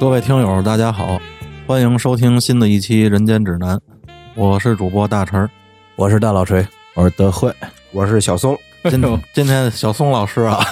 [0.00, 1.20] 各位听友，大家好，
[1.66, 3.76] 欢迎收听新的一期《人间指南》，
[4.34, 5.50] 我是主播大陈儿。
[5.94, 7.52] 我是大老锤，我是德惠，
[7.92, 8.58] 我是小松。
[8.84, 8.98] 今
[9.34, 10.64] 今天小松老师啊，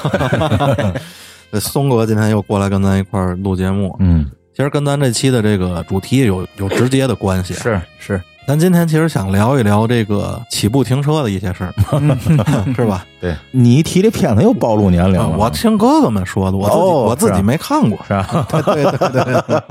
[1.52, 3.94] 这 松哥今天又过来跟咱一块儿录节目。
[4.00, 7.52] 嗯，其实跟咱这期的这个主题有有直接的关系。
[7.52, 11.74] 是是，咱今天其实想聊一聊这个起步停车的一些事儿，
[12.74, 13.04] 是吧？
[13.20, 17.98] 对你一提这片子又暴露年龄了，我听哥哥们说的，我自己、哦我自己没看过。
[18.08, 18.46] 是 吧？
[18.48, 19.62] 对对对对，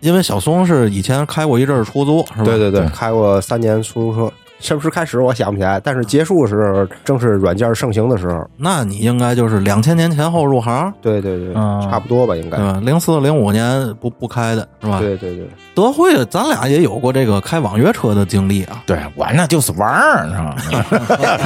[0.00, 2.44] 因为小松是以前开过一阵儿出租，是吧？
[2.44, 8.44] 对对对，对开过三年出租车，什么时候开始我想不起来，但是结束的时候正是软件盛行的时候。
[8.56, 12.58] 那你应该就是两千年前后入行，对对对，啊差不多吧，应该？
[12.80, 14.98] 零四零五年不不开的是吧？
[15.00, 18.82] 对对对，德惠，咱俩也有过这个开网约车的经历啊。
[18.86, 20.26] 对我那就是玩儿，
[20.58, 21.38] 是吧？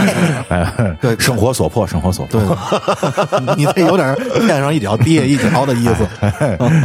[0.48, 2.40] 哎 对生活所迫，生活所迫。
[2.40, 2.46] 对，
[3.56, 4.14] 你这有点
[4.46, 6.06] 天上一脚地下一脚的意思。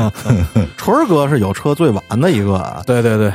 [0.76, 3.32] 锤儿哥是有车最晚的一个啊，对对对，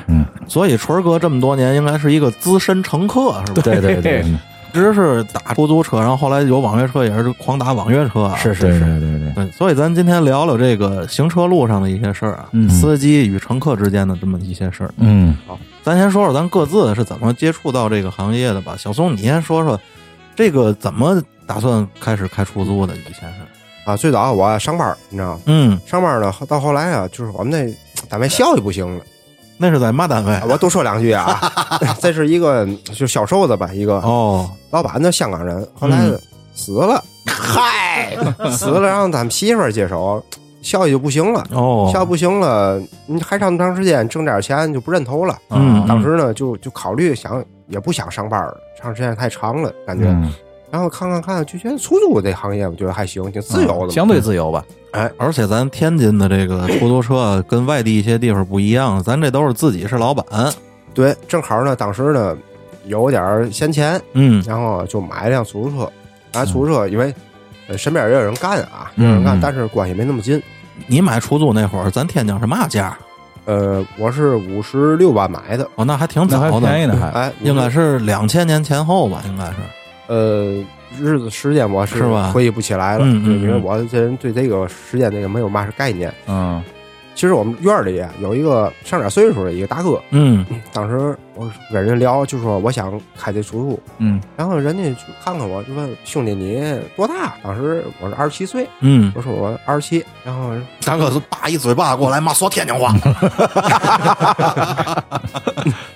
[0.47, 3.63] 所以锤儿哥这么多年应该是一个资深乘客，是吧？
[3.63, 4.39] 对对对，嗯
[4.75, 8.35] 一直是打出租车，然后后来有网约车也是狂打网约车啊。
[8.37, 14.95] 是是对是，对对对，所以咱今天聊聊这个行车路上的一些事儿啊，嗯司机与乘客之间的这么一些事儿。
[14.97, 18.75] 嗯，好咱先说说咱各自是怎么接触到这个行业的吧。
[18.79, 19.79] 小宋，你先说说
[20.35, 23.91] 这个怎么打算开始开出租的以前是？
[23.91, 25.41] 啊，最早我上班，你知道吗？
[25.45, 27.71] 嗯，上班呢，到后来啊，就是我们那
[28.09, 29.05] 单位效益不行了。
[29.63, 30.43] 那是在嘛单位啊？
[30.51, 31.41] 我多说两句啊，
[32.03, 36.19] 这是一个就销售的吧，一个哦，老板呢，香港人，后来嗯
[36.57, 38.17] 死了， 嗨，
[38.51, 40.21] 死了，让咱们媳妇儿接手，
[40.63, 41.47] 效益就不行了。
[41.53, 45.39] 哦，效益不行了，你还上那么长时间，挣点钱就不认头了。
[45.51, 50.07] 嗯当时呢，就就考虑想，也不想上班了，长时间太长了，感觉。
[50.09, 50.33] 嗯
[50.73, 53.91] 然后看看看，就觉得出租这行业，我觉得还行，挺自由的嘛。
[53.91, 54.65] 相对自由吧。
[54.93, 60.25] 哎而且咱天津的这个出租车跟外地一些地方不一样，咱这都是自己是老板。
[60.95, 62.35] 对，正好呢，当时呢
[62.87, 65.93] 有点闲钱，嗯然后就买一辆出租车。
[66.35, 67.15] 买出租车，因为
[67.69, 70.43] 呃身边也有人干啊，有嗯人干，嗯但是关系没那么近。
[70.87, 72.97] 你买出租那会儿，咱天津是嘛价？
[73.45, 79.57] 呃，我是五十六万买的，哦，那还挺早的，便宜呢，还哎，应该是两千年前后吧，应该是。
[80.07, 80.63] 呃，
[80.99, 82.03] 日子时间我是
[82.33, 83.63] 回忆不起来了，嗯嗯对因为嗯。
[83.63, 86.13] 我这人对这个时间这个没有嘛是概念。
[86.27, 86.63] 嗯。
[87.15, 90.45] 其实我们院里啊有一个上点岁数的一个大哥，嗯。
[90.73, 96.61] 当时我跟人聊，就说我想开这出租，嗯然后人家就看看我，就问兄弟你
[96.97, 97.35] 多大？
[97.43, 102.93] 当时我是二十七岁，嗯，我说我二十七，然后人大哥是叭一嘴巴过来妈说天津话。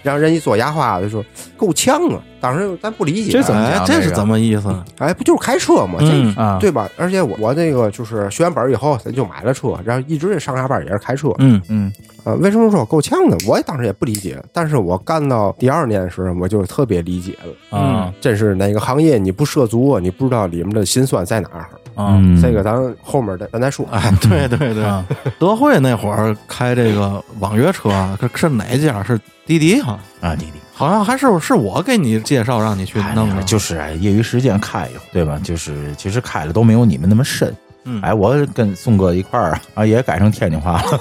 [0.02, 1.24] 然后人一说牙花就说
[1.56, 4.72] 够呛啊，当时咱不理解，这怎么这是怎么意思？
[4.98, 5.98] 哎，不就是开车吗？
[6.00, 6.88] 嗯这啊，对吧？
[6.96, 11.30] 而且我我那个就是学完本儿以后，咱就买了车，然后一直上下班也是开车。
[11.38, 11.92] 嗯嗯
[12.26, 13.36] 呃，为什么说我够呛呢？
[13.46, 17.78] 我也当时也不理解，但是我干到第二年的时候，我就特别理解了。
[17.78, 21.68] 啊真是哪个行业你不涉足，你不知道里面的辛酸在哪儿。
[21.94, 23.86] 啊嗯，这个咱后面的咱再说。
[23.92, 25.06] 哎，对对对，啊
[25.38, 29.04] 德惠那会儿开这个网约车啊，是是哪家？
[29.04, 29.96] 是滴滴哈？
[30.20, 35.40] 啊，滴滴，好像还是是我给你介绍让你去哎弄的，就是哎业余时间开一回，对吧？
[35.44, 37.54] 就是其实开的都没有你们那么深。
[37.86, 41.00] 嗯哎，我跟宋哥一块儿啊，也改成天津话了。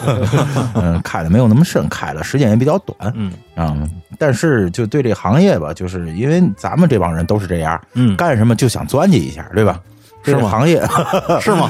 [0.75, 3.11] 嗯，开的没有那么深，开了时间也比较短。
[3.15, 9.79] 嗯嗯，但是就对这行业吧，就是因为咱们这帮人都是这样，嗯，干什么就想钻进一下，对吧？
[10.23, 10.83] 是吗这个行业
[11.39, 11.69] 是吗？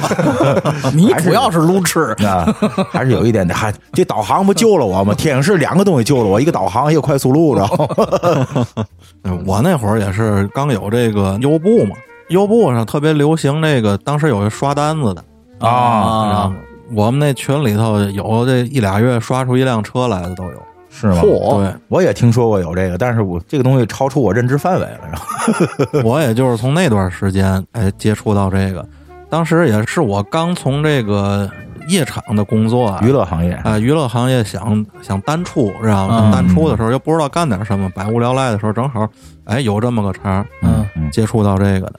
[0.94, 2.46] 你主要是路痴，啊，
[2.90, 3.54] 还是有一点的。
[3.54, 5.14] 还这导航不救了我吗？
[5.14, 7.68] 天津市两个东西救了我，一个导航，一个快速路，知道
[9.24, 9.38] 吗？
[9.46, 11.96] 我那会儿也是刚有这个优步嘛，
[12.30, 15.24] 优步上特别流行那个，当时有一刷单子的
[15.60, 16.54] 啊
[16.94, 20.62] 我们那群里头有这一俩月刷出一辆车来的都有。
[20.98, 21.20] 是吗？
[21.22, 25.00] 对，我也听说过有这个，但是我这个东西超出我认知范围了。
[25.12, 28.88] 然后 我也就是从那段时间哎接触到这个，
[29.30, 31.50] 当时也是我刚从这个
[31.90, 36.22] 夜场的工作啊娱乐行业，啊，娱乐行业想想单出，知道吗？
[36.24, 39.06] 嗯淡出的时候又不知道干点什么，百无聊赖的时候，正好
[39.44, 41.96] 哎有这么个茬，嗯嗯接触到这个的。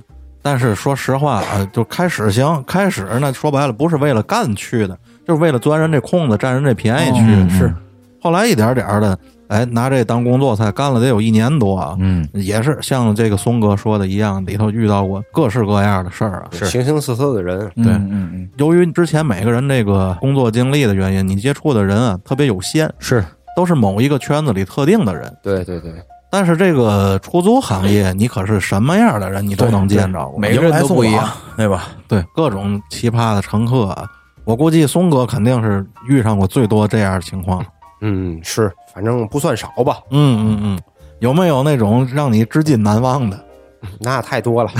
[0.46, 4.96] 但是说实话啊，就开始行，开始呢说白了不是为了干去的，
[5.26, 7.58] 就是为了钻人这空子，占人这便宜去。
[7.58, 7.75] 是，
[8.22, 11.96] 后来一点点的，哎，拿这当工作才干了得有一年多啊。
[11.98, 16.49] 嗯，也是像这个松哥说的一样，里头遇到过各式各样的事儿啊。
[16.52, 16.64] 是。
[16.66, 17.87] 形形色色的人，对。
[17.87, 23.25] 嗯嗯嗯，由于之前每个人这个工作经历的原因，你接触的人啊特别有限，是。
[23.56, 25.34] 都是某一个圈子里特定的人。
[25.42, 25.90] 对对对，
[26.37, 31.85] 但是这个出租行业，你可是什么样的人你都能见着过，每个人都不一样， 对吧？
[32.06, 34.05] 对各种奇葩的乘客啊，
[34.44, 37.65] 我估计松哥肯定是遇上过最多这样的情况。
[38.03, 40.81] 嗯，是，反正不算少吧，嗯嗯嗯，
[41.21, 43.45] 有没有那种让你至今难忘的？
[44.00, 44.71] 那太多了。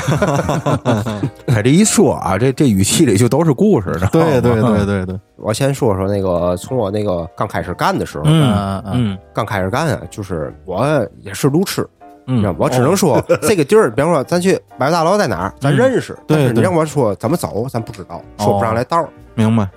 [1.47, 10.87] 他 这一说啊，这这语气里就都是故事，知道吗对对对对对，我先说说那个，从我那个刚开始干的时候，嗯嗯嗯刚开始干啊，就是我
[11.23, 11.87] 也是路痴，
[12.27, 19.09] 你知道嗯吗，我只能说 这个地儿，比方说咱去百货大楼在哪儿，咱认识，但是你让我说怎么走，咱不知道，说不上来道儿。
[19.35, 19.69] 明白。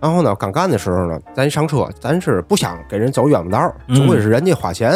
[0.00, 4.92] 然后呢，刚干的时候呢，咱一上车，咱是不想给人走冤枉道儿，嗯总归是人家花钱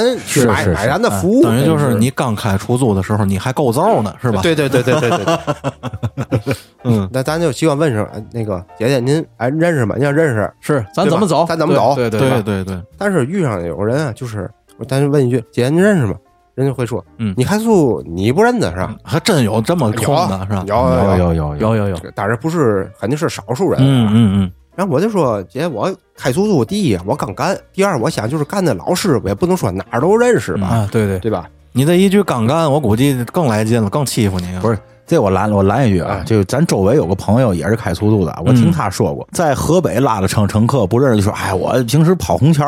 [0.46, 6.54] 买买咱的服务，等于就是你刚开出租的时候，你还够揍呢，是吧？，对对对对对对对。
[6.84, 9.94] 嗯那咱就习惯问声，哎那个姐姐您哎认识吗？
[9.96, 11.44] 您要认识，是，咱怎么走？
[11.46, 16.14] 咱怎么走对对对对对，但是遇上有人啊，就是我咱就问一句，姐姐您认识吗？
[16.54, 18.94] 人家会说，嗯你开速你不认得是吧？
[19.02, 20.64] 还真有这么空的，是吧？
[20.66, 23.80] 有有有有有有有，当然不是，肯定是少数人。
[23.80, 31.46] 嗯嗯嗯，然后我就说，姐，我开出租，第一我刚干，第二我想就是干的老师傅，也不能说哪儿都认识吧，啊，对对，对吧？
[31.72, 34.46] 你这一句刚干，我估计更来劲了，更欺负你。
[34.60, 42.64] 不是，这我拦我拦一句啊，就咱周围有个朋友也是开出租的，我听他说过，在河北拉的乘乘客不认识，就说哎，我平时跑虹桥，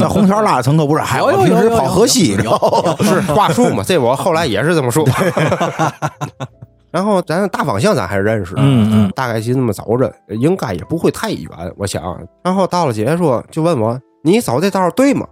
[0.00, 2.36] 在虹桥拉的乘客不是，哎，我平时跑 河西，
[3.04, 5.06] 是话术嘛，这我后来也是这么说。
[6.96, 10.10] 然后咱大方向咱还是认识的，嗯嗯大概就那么走着，
[10.40, 11.46] 应该也不会太远，
[11.76, 12.02] 我想。
[12.42, 15.26] 然后到了姐姐说，就问我，你走这道对吗？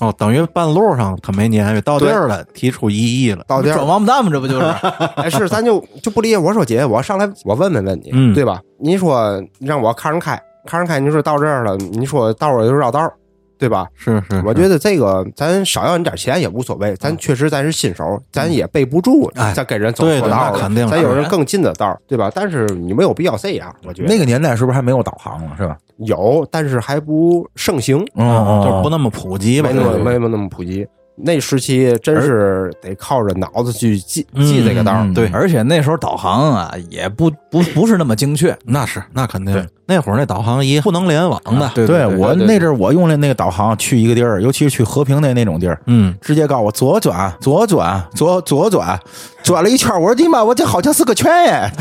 [0.00, 3.42] 哦，等于半路上他没撵，到地儿了，提出异议了。
[3.48, 4.66] 到地儿，转王八蛋嘛，这不就是？
[5.18, 6.38] 哎，是，咱就就不理解。
[6.38, 8.60] 我说姐姐，我上来我问问问你，嗯对吧？
[8.78, 13.12] 你说让我看着开，看着开，你说到这儿了，你说道儿就绕道儿，
[13.58, 13.86] 对吧？
[13.94, 22.30] 是是，我觉得这个咱少要你点钱也无所谓，咱确实咱是新手，咱也备不住，哎咱跟人走错道儿了肯定咱有人更近的道儿，对吧？
[22.34, 25.56] 但是你没有必要这样，我觉得那个年代是不是还没有导航了？
[25.56, 25.76] 是吧？
[25.98, 29.74] 有，但是还不盛行，嗯就是不那么普及吧没？
[29.78, 30.86] 那么对没那么普及。
[31.20, 35.00] 那时期真是得靠着脑子去记记这个道儿。
[35.02, 38.56] 嗯，对而且那时候导航啊，也不不 不是那么精确。
[38.64, 39.52] 那是那肯定。
[39.54, 39.66] 对。
[39.90, 49.00] 那会儿那导航仪不能联网的，对对我对那阵儿我用的那个导航去一个地儿，尤其是去和平那那种地儿，嗯，直接告诉我左转，左转，左左转，
[49.48, 51.72] 转了一圈，我说你妈，我这好像是个圈耶。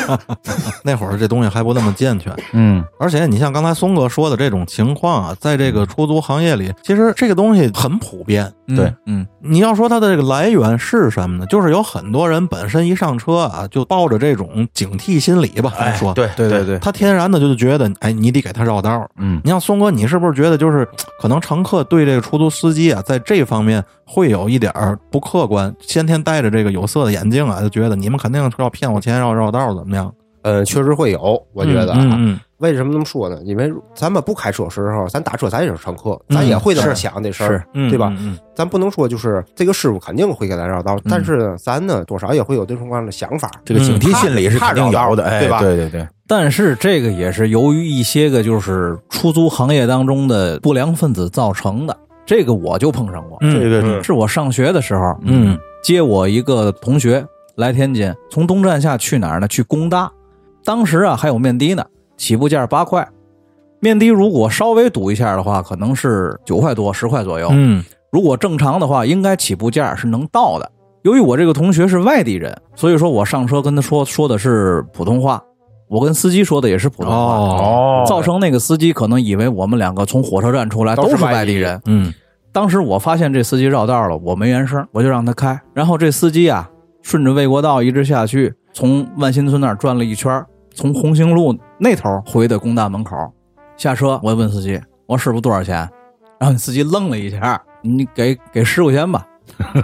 [0.84, 2.30] 那会儿这东西还不那么健全。
[2.52, 8.52] 嗯，而且你像刚才松哥说的这种情况啊，在这个出租行业里，其实这个东西很普遍。
[8.76, 11.46] 对，嗯，你要说它的这个来源是什么呢？
[11.46, 19.08] 就是有很多人本身一上车啊，就抱着这种警惕心理吧，咱说，对对对对，他天然的就觉得，哎，你得给他绕道。
[19.16, 20.86] 嗯，你像松哥，你是不是觉得就是
[21.18, 30.12] 可能乘客对这个出租司机啊，在这方面会有一点儿不客观，先天戴着这个有色的眼镜啊，就觉得你们肯定是要骗我钱，要绕道怎么样？
[30.42, 31.98] 呃，确实会有，我觉得啊。
[32.00, 33.40] 嗯嗯为什么这么说呢？
[33.42, 38.14] 因为咱们不开车时候，咱打车咱也是乘客，嗯咱也会这么想这事儿，嗯，对吧？
[38.18, 43.50] 嗯咱不能说就是这个师傅肯定会给咱绕道，但是呢，咱呢多少也会有这种各样的想法。
[43.64, 51.96] 这个警惕心理是肯定有的，对吧对对对，但是这个也是由于一些个就是出租行业当中的不良分子造成的。
[52.30, 59.48] 这个我就碰上过，嗯这个嗯是我上学的时候，嗯接我一个同学来天津，从东站下去哪儿呢？
[59.48, 60.08] 去工大。
[60.64, 61.84] 当时啊还有面的呢，
[62.16, 63.04] 起步价八块，
[63.80, 67.48] 面的如果稍微堵一下的话，可能是九块多、十块左右。
[67.50, 70.70] 嗯如果正常的话，应该起步价是能到的。
[71.02, 75.42] 由于我这个同学是外地人，所以说我上车跟他说说的是普通话，
[75.88, 81.82] 我跟司机说的也是普通话，哦造成那个司机可能以为我们两个从火车站出来都是外地外地人。
[81.86, 82.14] 嗯
[82.52, 85.60] 当时我发现这司机绕道了，我没原声，我就让他开。
[85.72, 86.68] 然后这司机啊，
[87.02, 93.16] 顺着卫国道一直下去，从万新村那儿转了一圈，从红星路那头回的工大门口。
[93.76, 95.76] 下车，我问司机：“我师傅多少钱？”
[96.38, 99.26] 然后那司机愣了一下：“你给给十块钱吧。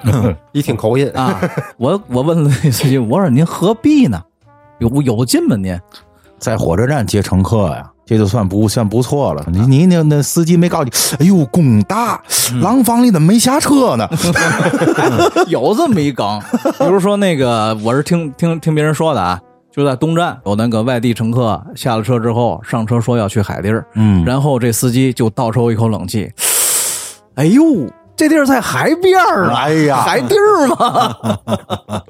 [0.52, 1.40] 一听口音”啊，
[1.78, 4.20] 我我问了那司机：“我说您何必呢？
[4.78, 5.78] 有有劲吗您？”
[6.38, 9.44] 在火车站接乘客呀，这就算不算不错了。
[9.48, 12.22] 你你那那司机没告诉你，哎呦，工大
[12.62, 14.08] 廊坊里怎么没下车呢？
[15.48, 16.40] 有这么一梗，
[16.78, 19.40] 比如说那个，我是听听听别人说的啊，
[19.72, 26.30] 就在东站有那个外地乘客下了车之后上车说要去海地儿，嗯，然后这司机就倒抽一口冷气，
[27.34, 27.62] 哎呦，
[28.16, 29.96] 这地儿在海边儿啊，哎呀。
[29.96, 31.16] 海地儿嘛，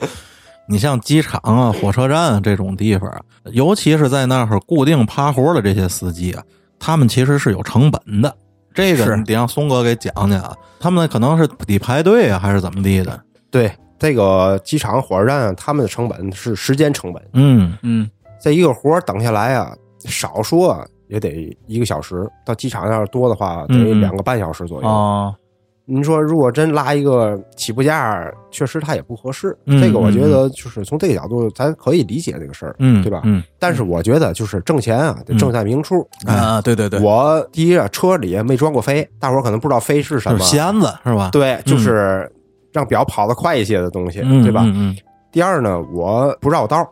[0.69, 3.21] 你像机场啊、火车站啊这种地方啊，
[3.53, 6.43] 尤其是在那儿固定趴活的这些司机啊，
[6.79, 8.37] 他们其实是有成本的。
[8.75, 13.19] 这个你得让松哥给讲讲啊，他们可能是得排队啊，还是怎么地的？
[13.51, 17.23] 对这个机场、火车站，他们的成本是时间成本。
[17.33, 24.87] 嗯嗯，这一个活儿等下来啊，少说也得一个小时，到机场要是多的话，得两个半小时左右。
[24.87, 25.35] 哦，
[25.89, 29.57] 您说如果真拉一个起步价，确实它也不合适。
[29.67, 33.21] 嗯这个我觉得就是从这个角度，咱可以理解这个事儿，嗯，对吧？
[33.25, 36.07] 嗯但是我觉得就是挣钱啊，得挣在明处。
[36.27, 40.51] 啊，对对对，我第一啊，车里没装过飞，大伙儿可能不知道飞是什么就是。
[40.51, 41.31] 弦子是吧？
[41.31, 42.29] 对，就是
[42.73, 44.63] 让表跑得快一些的东西，嗯，对吧？
[44.65, 44.97] 嗯嗯，
[45.31, 46.85] 第二呢，我不绕道，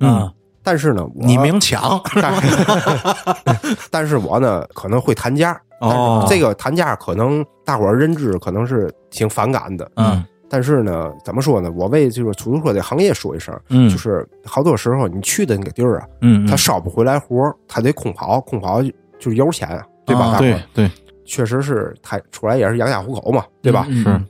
[0.00, 0.30] 嗯，
[0.64, 5.60] 但是呢，我你明抢 但是但是我呢可能会谈价。
[5.80, 9.88] 哦这个谈价可能大伙儿认知可能是挺反感的。
[9.96, 11.70] 嗯但是呢，怎么说呢？
[11.72, 20.26] 我为就是出租车这行业说一声，嗯就是好多时候你去的那个地儿啊，嗯，他烧不回来活儿，他得空跑，空跑就是油钱啊，对吧？
[20.36, 20.90] 啊对对，
[21.24, 23.84] 确实是他出来也是养家糊口嘛，对吧？
[23.90, 24.20] 嗯是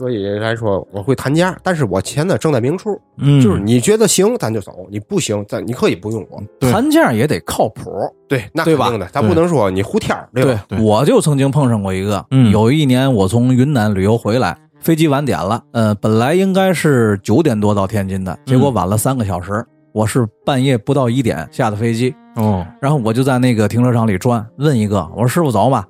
[0.00, 6.42] 所以来说，我会谈价，但是我钱呢正在明处，嗯，就是你觉得行咱就走，你不行咱你可以不用我。
[6.70, 7.90] 谈价也得靠谱。
[8.26, 10.64] 对，那对吧肯定的，咱不能说你胡天儿，对吧？
[10.66, 19.62] 对我就曾经碰上过一个，嗯有一年我从云南旅游回来，飞机晚点了，呃，本来应该是九点多到天津的，结果晚了三个小时。
[19.92, 25.84] 我是半夜不到一点下的飞机，哦，然后我就在那个停车场里转，问一个，我说师傅走吗？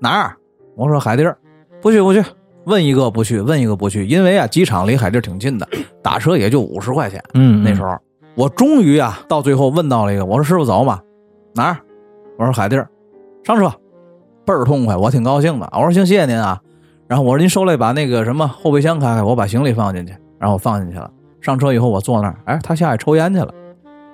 [0.00, 0.34] 哪儿？
[0.74, 1.36] 我说海地儿，
[1.82, 2.24] 不去不去。
[2.64, 5.68] 问一个不去，问一个不去，因为啊，机场离海地儿挺近的，
[6.02, 7.22] 打车也就五十块钱。
[7.34, 7.96] 嗯，那时候
[8.34, 11.00] 我终于啊，到最后问到了一个，我说师傅走吗？
[11.54, 11.76] 哪儿？
[12.38, 12.88] 我说海地儿，
[13.44, 13.70] 上车，
[14.44, 15.68] 倍儿痛快，我挺高兴的。
[15.72, 16.58] 我说行，谢谢您啊。
[17.06, 20.14] 然后我说您受累把那个什么后备箱开开，我把行李放进去。
[20.38, 21.10] 然后我放进去了。
[21.40, 23.52] 上车以后我坐那儿，哎，他下去抽烟去了。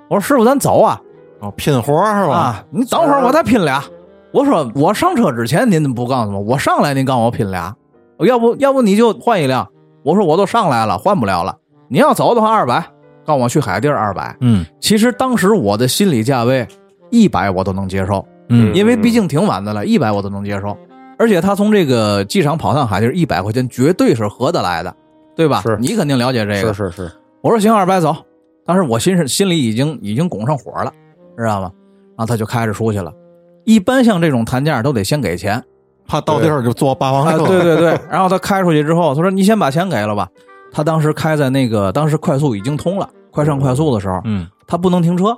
[0.09, 1.01] 我说师傅，咱走啊
[1.41, 2.35] 哦，拼活儿是吧？
[2.35, 2.65] 啊！
[2.71, 3.85] 你等会儿我再拼俩。
[4.33, 6.41] 我说我上车之前您怎么不告诉我？
[6.41, 7.75] 我上来您告诉我拼俩，
[8.27, 9.69] 要不要不你就换一辆。
[10.03, 11.57] 我说我都上来了，换不了了。
[11.89, 12.85] 你要走的话二百，
[13.27, 14.37] 告诉我去海地儿二百。
[14.41, 16.67] 嗯其实当时我的心理价位
[17.11, 20.77] 一百我都能接受，嗯因为毕竟挺晚的了，一百我都能接受。
[21.19, 24.95] 而且他从这个机场跑趟海地一百块钱绝对是合得来的，
[25.35, 25.61] 对吧？
[25.63, 26.73] 是你肯定了解这个。
[26.73, 28.17] 是是是，我说行，二百走。
[28.65, 30.93] 当时我心是心里已经已经拱上火了，
[31.37, 31.73] 知道吗？
[32.17, 33.13] 然后他就开着出去了。
[33.65, 35.63] 一般像这种谈价都得先给钱，
[36.09, 37.47] 怕到地儿就坐霸王啊，车。
[37.47, 38.01] 对对对。
[38.11, 40.27] 然后他开出去之后，他说：“你先把钱给了吧。”
[40.73, 45.37] 他当时开在那个当时快速已经通了，快上快速的时候，嗯他不能停车。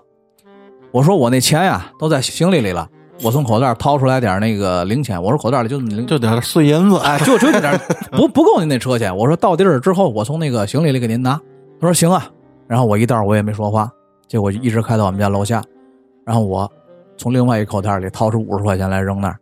[0.93, 2.89] 我说我那钱呀都在行李里了，
[3.23, 6.99] 我从口袋掏出来点那个零钱，我说口袋里就零，就点碎银子。
[7.05, 9.17] 哎，就就那点不不够您那车钱。
[9.17, 11.41] 我说到地儿之后，我从那个行李里给您拿。
[11.81, 12.27] 他说行啊，
[12.67, 13.89] 然后我一道我也没说话，
[14.27, 15.62] 结果就一直开到我们家楼下，
[16.27, 16.71] 然后我
[17.17, 19.39] 从另外一口袋里掏出五十块钱来扔那儿。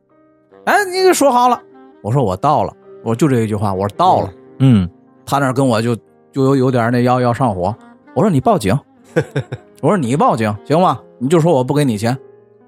[0.69, 1.59] 哎，你就说好了，
[2.03, 2.71] 我说我到了，
[3.03, 4.31] 我就这一句话，我说到了。
[4.59, 4.87] 嗯
[5.25, 5.97] 他那跟我就
[6.31, 7.75] 就有有点那要要上火，
[8.15, 8.79] 我说你报警，
[9.81, 11.01] 我说你报警行吗？
[11.19, 12.15] 你就说我不给你钱，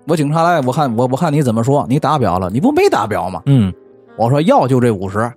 [0.08, 3.42] 我警察来，我看我我看你怎么说，你打表了，你不没打表吗？
[3.44, 3.70] 嗯
[4.16, 5.30] 我说要就这五十，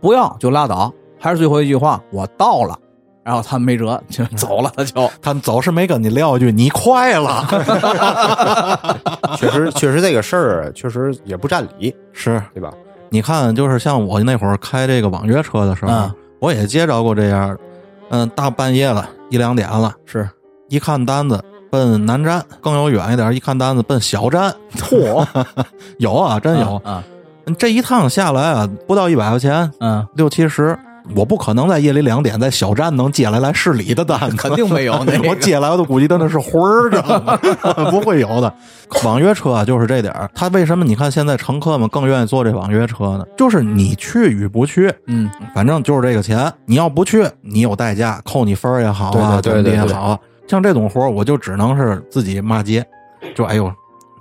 [0.00, 2.78] 不要就拉倒，还是最后一句话，我到了。
[3.26, 5.10] 然后他没辙就走了，他就。
[5.20, 7.44] 他走是没跟你撂一句你快了，
[9.36, 12.40] 确实确实这个事儿确实也不占理，是。
[12.54, 12.72] 对吧？
[13.10, 16.14] 你看，就是像我那会儿开这个网约车的时候，嗯。
[16.38, 17.58] 我也接着过这样的，
[18.10, 20.28] 嗯，大半夜了，一两点了，是。
[20.68, 25.26] 一看单子奔南站，更有远一点，一看单子奔小站，嚯，
[25.98, 26.76] 有啊，真有。
[26.84, 27.02] 啊，
[27.58, 30.78] 这一趟下来啊，不到一百块钱，嗯，六七十，
[31.14, 37.38] 我不可能在夜里两点在小站能接来来市里的单子， 肯定没有 那个我接来我都估计真的是魂儿，知道吗？
[37.90, 38.52] 不会有的。
[39.04, 40.28] 网约车啊，就是这点儿。
[40.34, 43.24] 他为什么你看现在乘客们更愿意坐这网约车呢？
[43.36, 46.52] 就是你去与不去，嗯，反正就是这个钱。
[46.64, 50.18] 你要不去，你有代价，扣你分儿也好啊，对对对也好啊。
[50.48, 52.84] 像这种活儿，我就只能是自己骂街，
[53.34, 53.72] 就哎呦。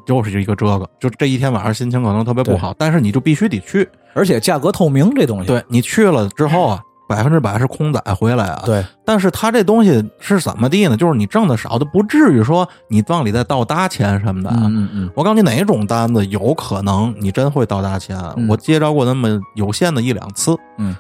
[0.06, 3.88] 就是一个这个，就这一天晚上心情可能特别不好，但是你就必须得去。
[4.14, 8.64] 而且价格透明这东西，对你去了之后啊，百分之百是空载回来啊。
[8.66, 10.96] 对，但是他这东西是怎么地呢？
[10.96, 14.56] 就是你挣的少，就不至于说你往里再倒搭钱什么的啊。
[14.62, 18.18] 嗯嗯嗯，我告诉你，哪种单子有可能你真会倒搭钱？
[18.38, 20.56] 嗯我接着过那么有限的一两次。
[20.78, 20.96] 嗯，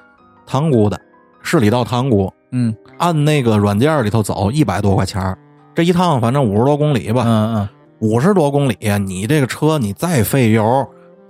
[0.46, 1.00] 塘沽的，
[1.42, 5.38] 市里到塘沽，嗯按那个软件里头走一百多块钱
[5.74, 7.70] 这一趟反正五十多公里吧，嗯嗯，
[8.06, 10.88] 五十多公里，你这个车你再费油，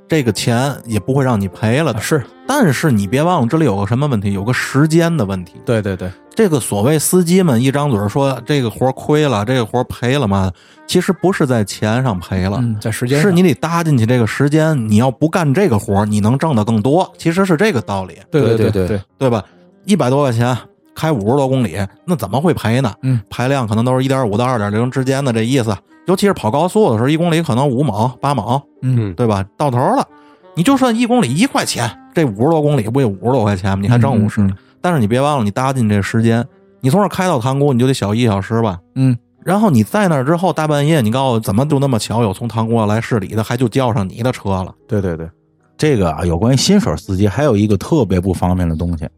[0.10, 2.02] 这个钱也不会让你赔了的。
[2.02, 4.34] 是但是你别忘了，这里有个什么问题？
[4.34, 5.54] 有个时间的问题。
[5.66, 10.52] 对对对，这个所谓司机们一张嘴说这个活亏了，这个活赔了嘛，
[10.86, 14.78] 其实不是在钱上赔了，嗯，在时间上是你得搭进去这个时间。
[14.90, 19.42] 你要不干这个活，你能挣得更多，其实是这个道理，对对对对对，对吧？
[19.86, 20.56] 一百多块钱，
[20.96, 22.94] 开五十多公里，那怎么会赔呢？
[23.04, 25.76] 嗯，排量可能都是一点五到二点零之间的这意思。
[26.08, 29.44] 尤其是跑高速的时候，一公里可能五毛八毛，嗯对吧？
[29.58, 30.08] 到头了，
[30.56, 33.80] 你就算一公里一块钱，这五十多公里不也五十多块钱吗？
[33.82, 36.46] 你还挣五十、嗯嗯但是你别忘了，你搭进这时间，
[36.80, 38.78] 你从这开到塘沽，你就得小一小时吧。
[38.94, 44.72] 嗯，然后你在那儿之后，大半夜，你告诉我怎么就那么巧有从塘沽来市里的，还就叫上你的车了？
[44.88, 45.28] 对对对，
[45.76, 49.10] 这个啊，有关于新手司机还有一个特别不方便的东西，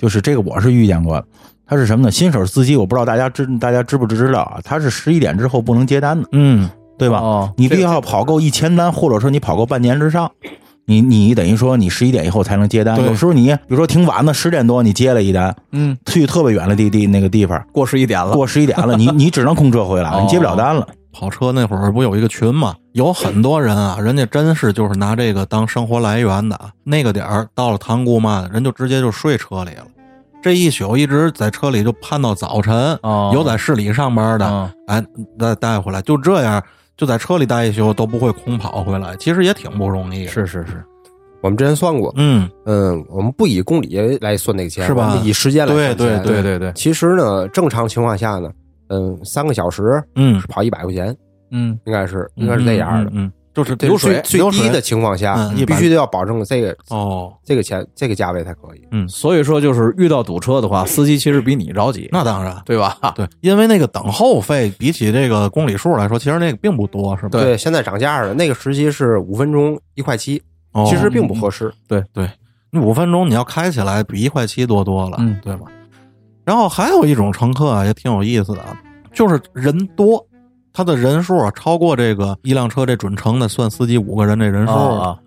[0.00, 1.24] 就是这个我是遇见过的。
[1.66, 2.10] 他是什么呢？
[2.10, 4.58] 新手司机，我不知道大家知大家知不知道啊？
[4.64, 7.18] 他是十一点之后不能接单的，嗯，对吧？
[7.18, 10.28] 哦你必须要跑够一千单，或者说你跑够半年之上，
[10.86, 13.00] 你你等于说你十一点以后才能接单。
[13.04, 20.84] 有时候你比如说挺晚的十点多你接了一单，嗯，去特别远的地地那个地方，过十一点了，过十一点了，你你只能空车回来， 哦你接不了单了。
[21.12, 26.70] 跑车那会儿不有一个群嘛，有很多人啊，人家真是就是拿这个当生活来源的啊。
[26.84, 29.86] 那个点儿到了塘沽嘛，人就直接就睡车里了，
[30.42, 32.98] 这一宿一直在车里就盼到早晨。
[33.02, 35.04] 哦有在市里上班的，嗯哎，
[35.38, 36.62] 再带回来，就这样，
[36.96, 40.26] 就在车里待一宿都不会空跑回来，其实也挺不容易。
[40.26, 40.84] 是是是，
[41.42, 45.94] 我们之前算过，嗯，嗯，我们不以公里来算那个钱，是吧以时间来对。
[45.94, 48.50] 对对对对，其实呢，正常情况下呢，
[48.90, 51.16] 嗯，三个小时嗯，跑一百块钱，
[51.50, 53.10] 嗯应该是应该是这样的。
[53.14, 58.86] 嗯，就是对流水最最低的情况下，嗯你必须得要保证这个哦，这个钱这个价位才可以。
[58.92, 62.60] 嗯所以说就是遇到堵车的话，司机其实比你着急，那当然。
[62.64, 62.96] 对吧？
[63.16, 67.40] 对，因为那个等候费比起这个公里数来说，其实那个并不多，是吧？
[67.40, 70.40] 对现在涨价了，那个时期是五分钟一块七，
[70.72, 71.72] 哦其实并不合适。
[71.88, 72.28] 对对，
[72.70, 75.66] 你五分钟你要开起来比一块七多多了，嗯对吧？
[76.50, 78.76] 然后还有一种乘客啊，也挺有意思的，啊，
[79.12, 80.26] 就是人多，
[80.72, 85.18] 他的人数啊超过这个一辆车这准乘的算司机五个人这人数了，啊，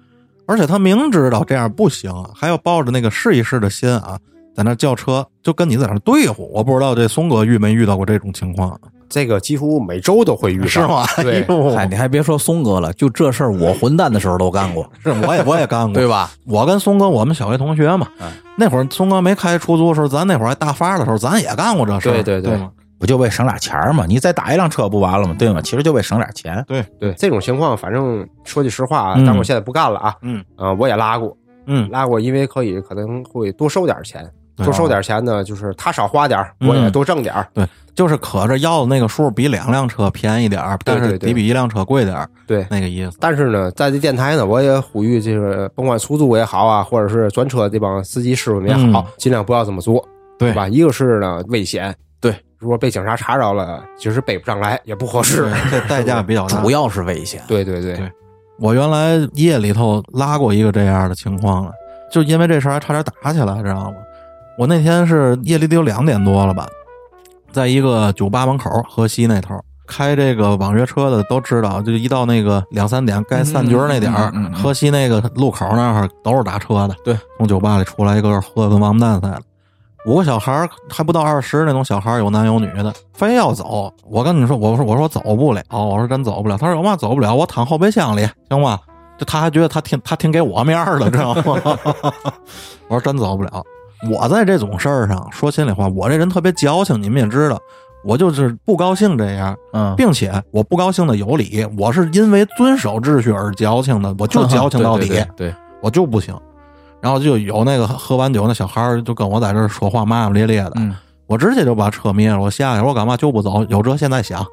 [0.45, 4.19] 而且他明知道这样不行啊，还要抱着那个试一试的心啊，
[4.53, 6.51] 在那叫车，就跟你在那对付。
[6.53, 8.79] 我不知道这松哥遇没遇到过这种情况，啊
[9.13, 11.05] 这个几乎每周都会遇上，是吗？
[11.21, 11.45] 对
[11.75, 16.31] 哎，你还别说松哥了，就这事儿我混蛋的时候都干过， 是我也我也干过，对吧？
[16.45, 22.67] 我跟松哥，我们小学同学嘛，嗯那会儿松哥没开出租的时候，咱那会儿还大发的时候，咱也干过这事儿，对对对对？
[22.99, 24.05] 不就为省俩钱儿吗？
[24.07, 25.35] 你再打一辆车不完了吗？
[25.37, 25.59] 对吗？
[25.61, 26.63] 其实就为省点钱。
[26.67, 30.15] 对对这种情况，反正说句实话啊，嗯但我现在不干了啊。
[30.21, 34.23] 嗯啊，我也拉过，嗯，拉过，因为可以可能会多收点钱，
[34.55, 37.45] 对多收点钱呢，就是他少花点我也多挣点儿。
[37.53, 43.17] 对，就是可着要的那个数比两辆车便宜点儿，但是得比一辆车贵点儿，对，那个意思。
[43.19, 50.03] 但是呢，在这电台呢，我也呼吁就是，甭管出租也好啊，或者是专车这帮司机师傅们也好，嗯尽量不要这么做，
[50.39, 50.67] 对吧？
[50.67, 55.51] 一个是呢危险，对，如果被警察查着了，其实背不上来，也不合适。
[55.69, 56.71] 这代价比较大主。
[56.71, 57.41] 要是危险。
[57.47, 58.11] 对对对对
[58.59, 61.71] 我原来夜里头拉过一个这样的情况了，
[62.11, 63.97] 就因为这事儿还差点打起来，知道吗？
[64.57, 66.67] 我那天是夜里得有两点多了吧，
[67.53, 76.95] 在一个酒吧门口河西那头开这个网约车的都知道，就一到那个两三点该散局那点儿嗯嗯嗯嗯，嗯河西那个路口那儿都是打车的。
[77.05, 79.41] 对，从酒吧里出来一个喝的跟王八蛋似的。
[80.05, 83.89] 五个小孩儿还不到二十那种小孩儿，有男有女的，非要走。
[84.05, 86.57] 我跟你说，我说我说走不了，我说真走不了。
[86.57, 88.77] 他说有嘛走不了，我躺后备箱里，行吗？
[89.17, 91.43] 就他还觉得他挺他挺给我面儿的，知道吗？
[92.87, 93.63] 我说真走不了。
[94.11, 97.59] 我在这种事儿上说心里话，我这人特别矫情，你们也知道，
[98.03, 105.07] 我就是不高兴这样，嗯，并且我不高兴的有理，我是因为遵守秩序而矫情的，我就矫情到底。
[105.09, 106.35] 对对对对我就不行。
[107.01, 110.95] 然后就有那个喝完酒那小孩儿就跟我在这儿说话骂骂咧咧的，嗯
[111.27, 113.63] 我直接就把车灭了，我下去，我干嘛就不走？
[113.69, 114.45] 有辙现在想，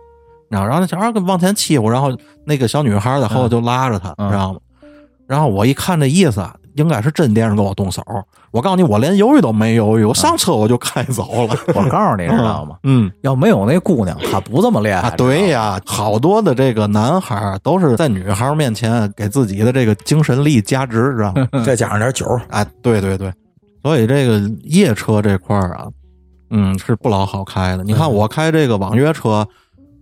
[0.49, 4.59] 然后然后那小孩儿往前欺负，然后那个小女孩儿在后头就拉着他，嗯知道吗？
[5.27, 8.03] 然后我一看这意思啊，应该是真惦着跟我动手。
[8.51, 11.57] 我告诉你，我连犹豫都没犹豫，我上车我就开走了。
[11.75, 12.77] 我告诉你，知道吗？
[12.83, 15.01] 嗯要没有那姑娘，她不这么厉害。
[15.01, 21.49] 啊，对呀，好多的这个男孩儿都是在女孩儿面前给自己的这个精神力加值，知道吗？
[21.65, 23.33] 再加上点酒，哎，对对对，
[23.83, 25.87] 所以这个夜车这块儿啊，
[26.51, 27.85] 嗯，是不老好开的。
[27.85, 29.47] 你看我开这个网约车，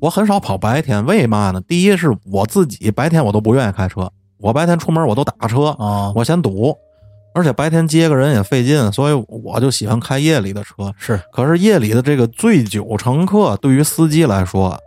[0.01, 1.61] 我很少跑白天，为嘛呢？
[1.69, 6.77] 第一是我自己白天我都不愿意开车，我白天出门我都打车，啊，我嫌堵，
[7.35, 10.93] 而且白天接个人也费劲，所以我就喜欢开夜里的车。
[10.97, 14.79] 是可是夜里的这个醉酒乘客，对于司机来说，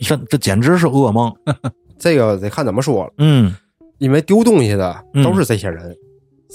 [0.00, 1.32] 这这简直是噩梦。
[1.98, 3.54] 这个得看怎么说了，嗯，
[3.98, 5.94] 因为丢东西的嗯都是这些人，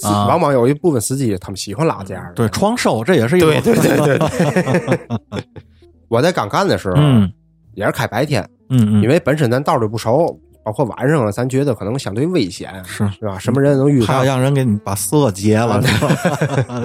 [0.04, 2.34] 往往有一部分司机他们喜欢拉这样的。
[2.34, 5.44] 对，创收这也是一种对对对对对。
[6.08, 7.32] 我在刚干的时候，嗯
[7.76, 13.38] 也是开白天，嗯嗯，因为本身咱道儿不熟，包括晚上了，咱觉得可能相对危险，是是吧？
[13.38, 14.18] 什么人能遇上？
[14.18, 16.82] 怕让人给你把色截了，是吧？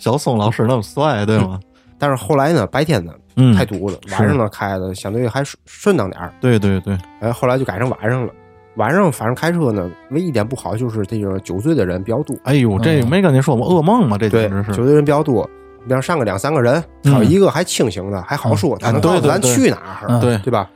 [0.00, 1.60] 小宋老师那么帅，对吗？
[1.96, 6.34] 但是后来呢，白天呢嗯，太堵了，晚上呢开的相对还顺顺当点儿。
[6.40, 8.32] 对对对，哎，后来就改成晚上了。
[8.76, 12.36] 晚上反正开车呢，唯一一点不好就是这个酒醉的人比较多。
[12.44, 13.64] 哎呦，这嗯没跟您说吗？
[13.66, 14.72] 噩梦吗，这对简直，是。
[14.72, 15.48] 酒醉人比较多。
[15.86, 20.68] 比方上个两三个人，嗯还有一个还清醒的，还好说，他能告诉咱对对对去哪儿，嗯对对吧？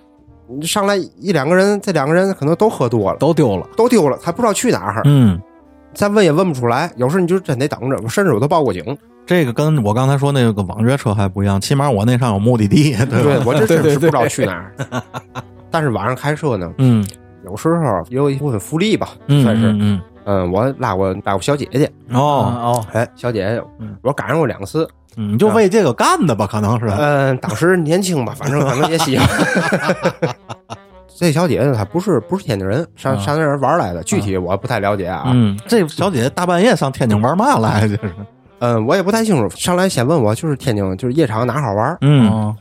[0.48, 3.66] 你上来一两个人，这两个人可能都喝多了，都丢了。
[3.76, 5.40] 都丢了，他不知道去哪儿，嗯，
[5.94, 6.90] 再问也问不出来。
[6.96, 8.96] 有时候你就真得等着，甚至我都报过警。
[9.26, 13.44] 这个跟我刚才说那个网约车还不一样，起码我那上有目的地，对对吧？
[13.46, 14.74] 我这真对对是不知道去哪儿。
[15.70, 17.06] 但是晚上开车呢，嗯
[17.44, 17.76] 有时候
[18.10, 19.72] 也有一部分福利吧，嗯算是。
[19.72, 24.86] 嗯嗯，嗯，我拉过拉过小姐姐，哦，哦，哎，小姐姐嗯，我赶上过两次。
[25.16, 26.46] 嗯你就为这个干的吧？
[26.50, 26.86] 可能是。
[26.86, 29.28] 嗯，当时年轻吧，反正可能也喜欢。
[31.16, 35.22] 这小姐姐她不是不是天津人，上啊上那儿玩来的，具体我不太了解啊。
[35.26, 37.82] 嗯，这小姐姐大半夜上天津玩嘛来？
[37.86, 38.00] 这是。
[38.58, 39.48] 嗯，我也不太清楚。
[39.56, 41.96] 上来先问我，就是天津就是夜场哪好玩？
[42.00, 42.56] 嗯哦，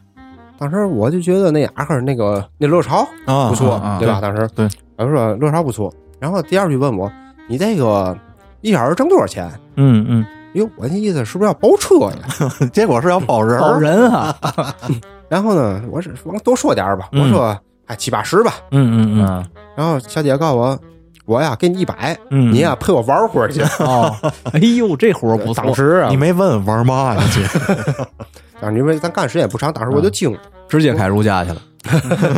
[0.60, 4.20] 当时我就觉得那雅克那个那乐潮啊，不错，啊对吧？
[4.22, 5.92] 当时对，我说乐巢不错。
[6.20, 7.12] 然后第二句问我，
[7.48, 8.16] 你这个
[8.62, 9.50] 一小时挣多少钱？
[9.78, 12.50] 嗯嗯，哟，我那意思是不是要包车呀？
[12.74, 14.36] 结果是要包人包人啊，
[15.30, 18.54] 然后呢，我是往多说点儿吧，嗯我说哎七八十吧。
[18.72, 20.80] 嗯嗯嗯嗯，然后小姐告诉我，
[21.26, 23.62] 我呀给你一百，嗯，你呀陪我玩会儿去。
[23.80, 24.14] 哦，
[24.54, 27.22] 哎呦，这活儿不错当，时啊你，没问玩嘛呀？
[27.34, 27.48] 姐，
[28.62, 30.40] 当时因为咱干时间也不长，当时我就惊了，
[30.70, 31.62] 直接开如家去了。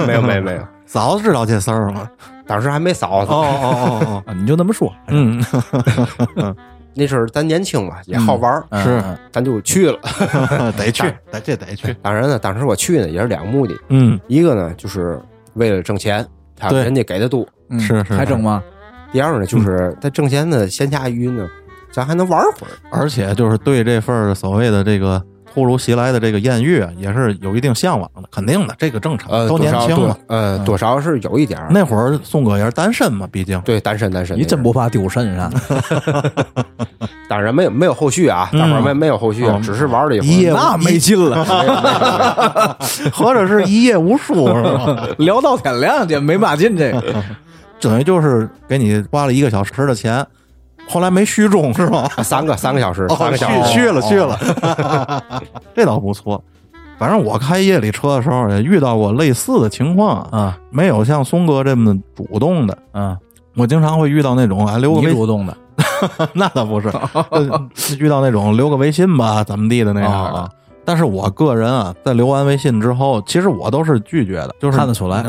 [0.08, 2.10] 没有没有没有，嫂子知道这事儿吗。
[2.48, 5.44] 当时还没嫂子，哦哦哦哦，啊你就那么说，嗯，
[6.96, 10.00] 那时候咱年轻嘛，也好玩儿，嗯是嗯咱就去了。
[10.78, 11.94] 得去，咱这得去。
[12.02, 15.22] 当然呢，当时我去呢也是两个目的，嗯，一个呢就是
[15.54, 18.64] 为了挣钱，他对人家给的多；嗯是是还挣吗？
[19.12, 21.48] 第二呢就是在挣钱的闲暇余呢，
[21.92, 22.72] 咱还能玩会儿。
[22.92, 25.22] 而且就是对这份儿所谓的这个
[25.56, 30.18] 突如其来的这个艳遇啊，也是有一定向往的，肯定的，这个正常，呃，都年轻嘛。
[30.28, 31.58] 呃，多少是有一点。
[31.70, 33.58] 那会儿宋哥也是单身嘛，毕竟。
[33.62, 35.50] 对，单身单身，你真不怕丢身啊？
[37.30, 42.78] 当然没有没有后续啊，嗯大伙儿没没有后续哦，只是玩了一夜那没劲了，
[43.14, 45.08] 合着 是一夜无数，是吧？
[45.20, 47.02] 聊到天亮去，没嘛劲这个。
[47.80, 50.26] 等于就是给你花了一个小时的钱，
[50.88, 52.08] 后来没续中是吗？
[52.24, 54.38] 三个三个小时，三个小时续续了续了，
[55.76, 56.42] 这倒不错。
[56.98, 62.78] 反正我开夜里车的时候也遇到过类似的情况啊，啊没有像松哥这么主动的。
[62.94, 63.18] 啊，
[63.58, 65.58] 我经常会遇到那种啊留个微你主动的
[66.34, 66.88] 那倒不是，
[67.32, 67.70] 呃
[68.00, 70.40] 遇到那种留个微信吧怎么地的那样的。
[70.40, 70.50] 啊
[70.88, 75.26] 但是我个人啊，在留完微信之后，其实我都是拒绝的，就是看得出来。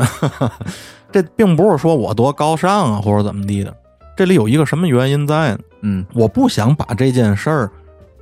[1.11, 3.73] 这并不是说我多高尚啊，或者怎么地的。
[4.17, 5.59] 这里有一个什么原因在呢？
[5.81, 7.69] 嗯，我不想把这件事儿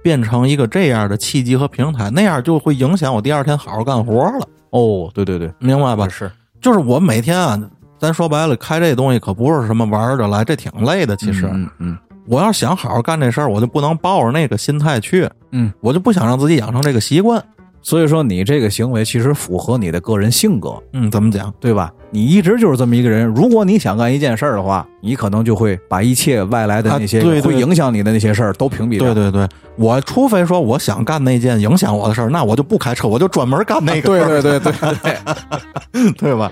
[0.04, 6.06] 变成一个这样的契机和平台，那样就会影响我第二天好好干活了，哦，对对对，明白吧？
[6.10, 6.30] 是，
[6.60, 7.58] 就是我每天啊，
[7.98, 11.16] 咱说白了，开这东西可不是什么玩儿着来，这挺累的。
[11.16, 17.42] 其实，嗯嗯我要想好好干这事儿，我就不能抱着那个心态去，嗯，我就不想让自己养成这个习惯。
[17.86, 21.54] 所以说你这个行为其实符合你的个人性格，嗯，怎么讲？
[21.60, 21.94] 对吧？
[22.10, 23.28] 你一直就是这么一个人。
[23.28, 29.14] 如果你想干一件事儿的话，你可能就会把一切外来的那些啊对对会影响你的那些事儿都屏蔽掉。
[29.14, 34.08] 对对对，我除非说我想干那件影响我的事儿，那我就不开车，我就专门干那个。
[34.08, 34.74] 对对对对
[35.94, 36.52] 对， 对吧？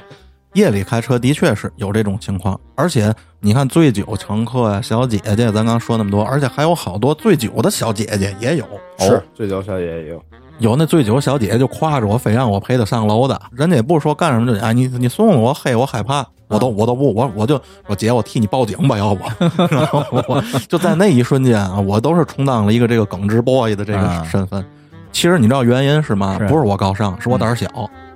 [0.54, 8.64] 夜里开车的确是有这种情况，而且你看醉酒乘客呀、小姐姐，咱刚说那么多，而且还有好多醉酒的小姐姐也有。
[9.00, 10.24] 是醉酒小姐也有，
[10.60, 19.24] 有那醉酒小姐姐就挎着我，非让我陪她上楼的，人家也不说干什么就，哎，你你送送我，嘿，我害怕，我都我都不，我我就我姐，我替你报警吧，要不，
[19.70, 24.64] 然后我就在那一瞬间啊，我都是充当了一个这个耿直 boy 的这个啊身份。
[25.12, 26.38] 其实你知道原因是吗？
[26.40, 27.68] 是不是我高尚，是我胆儿小。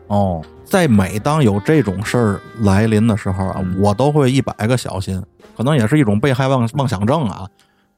[0.07, 5.21] 哦，在每当有这种事儿来临的时候啊，我都会一百个小心，
[5.55, 7.45] 可能也是一种被害妄妄想症啊。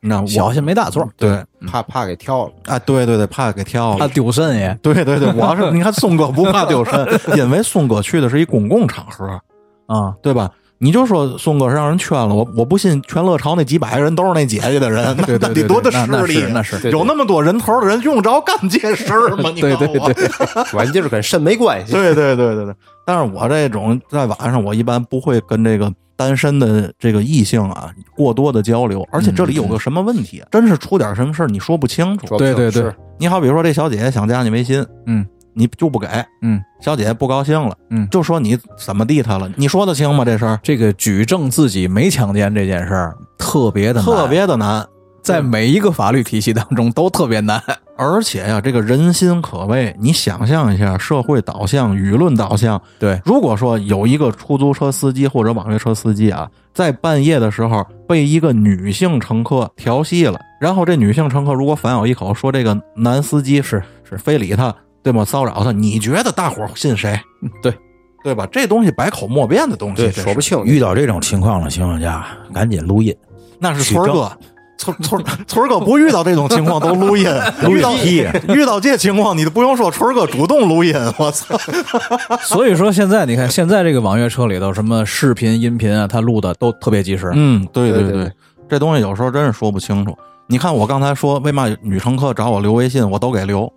[0.02, 2.52] 你知道，我小心没大错，对怕怕给跳了。
[2.68, 4.10] 啊，对对对，怕给跳怕了。
[4.10, 7.08] 丢肾也对对对，我是你看松哥不怕丢肾，
[7.38, 9.40] 因为松哥去的是一公共场合，
[9.88, 10.50] 啊，对吧？
[10.82, 19.52] 你就说宋哥是让人圈了，我我不信全乐潮那几百个人都是那姐姐的人，那对对对那得多大那那势力那是有那么多人头的人，用着干这事儿吗？
[19.54, 20.30] 你对对告诉我对，
[20.78, 21.92] 完就是跟肾没关系。
[21.92, 22.74] 对对对对对，
[23.06, 32.38] 但是我这种在晚上，我一般不会跟这个单身的这个异性啊过多的交流，而且这里有个什么问题，真是出点什么事儿你说不清楚。
[32.38, 36.08] 对对对你好比如说这小姐姐想加你微信，嗯，你就不给，
[36.42, 40.26] 嗯，小姐姐不高兴了，嗯就说你怎么地她了，你说得清吗？
[40.26, 44.86] 这事儿这个举证自己没强奸这件事儿特别的难特别的难。
[45.24, 47.64] 在每一个法律体系当中都特别难。
[48.00, 49.94] 而且呀，这个人心可畏。
[50.00, 65.26] 你想象一下，社会导向、舆论导向，对，如果说有一个出租车司机或者网约车司机啊，在半夜的时候被一个女性乘客调戏了，然后这女性乘客如果反咬一口说这个男司机是是非礼他，对吗？
[65.26, 67.20] 骚扰他，你觉得大伙儿信谁？
[67.62, 67.74] 对，
[68.24, 68.48] 对吧？
[68.50, 70.64] 这东西百口莫辩的东西，对，说不清。
[70.64, 73.14] 遇到这种情况的情况下，赶紧录音。
[73.60, 74.32] 那是村儿哥，
[74.80, 77.26] 村村村儿哥不遇到这种情况都录音，
[77.70, 81.56] 遇到屁遇到这情况你都不用说，村儿哥主动录音，我操！
[82.42, 87.30] 所以说现在你看，现在这个网约车里头什么视频、音频啊，他录的都特别及时。
[87.36, 88.32] 嗯，对对对对，
[88.70, 90.18] 这东西有时候真是说不清楚。
[90.48, 93.72] 你看我刚才说，为嘛女乘客找我留微信，我都给留，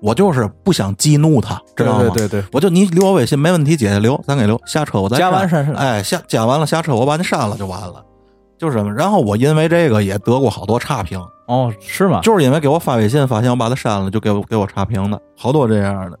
[0.00, 2.04] 我就是不想激怒她，知道吗？
[2.14, 8.02] 对对对对我就你留我微信没问题，姐姐留，咱给留，下车我再加完删删删哎，下加完了下车我把你删了就完了，
[8.58, 8.92] 就是什么。
[8.92, 12.20] 然后我因为这个也得过好多差评，哦，是吗？
[12.22, 16.18] 就是因为给我发微信，发现我把他删了，就给我给我差评的，好多这样的。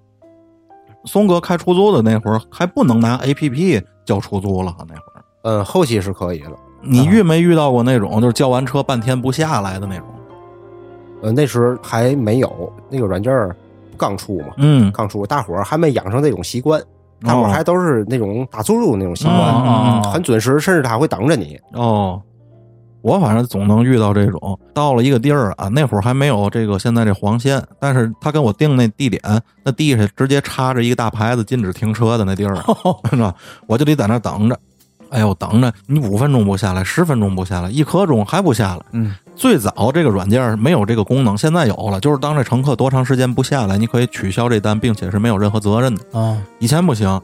[1.04, 6.52] 松哥开出租的那会儿还不能拿 A P P 叫出租了，那会儿嗯，后期是可以了。
[6.80, 10.06] 你遇没遇到过那种就是叫完车半天不下来的那种？
[11.22, 13.54] 呃，那时候还没有那个软件儿
[13.96, 16.80] 刚出嘛，嗯，刚出，大伙儿还没养成那种习惯，
[17.22, 21.58] 大伙哦儿还都是那种打出租那种习惯，很准时，甚至他会等着你。
[21.72, 22.20] 哦，
[23.02, 24.58] 我反正总能遇到这种。
[24.74, 29.22] 到了一个地儿啊，那会儿还没有这个现在这黄线，但是他跟我定那地点，
[29.62, 32.64] 那地下直接插着一个大牌子禁止停车的那地儿啊，
[33.10, 33.34] 是吧？
[33.66, 34.58] 我就得在那等着。
[35.10, 38.82] 哎呦，等着你五分钟不下来，十分钟不下来，一刻钟还不下来。
[38.92, 46.02] 嗯，最早这个软件没有这个功能，现在有了，就是当这乘客多长时间不下来，你可以取消这单，并且是没有任何责任的。
[46.12, 47.18] 啊，以前不行，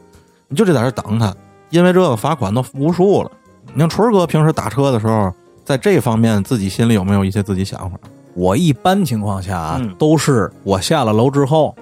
[0.47, 1.31] 你就得在这等他，
[1.69, 3.29] 因为这个罚款都无数了。
[3.71, 5.31] 你像春儿哥平时打车的时候，
[5.65, 7.97] 在这方面自己心里有没有一些自己想法？
[8.35, 11.75] 我一般情况下啊，嗯都是我下了楼之后，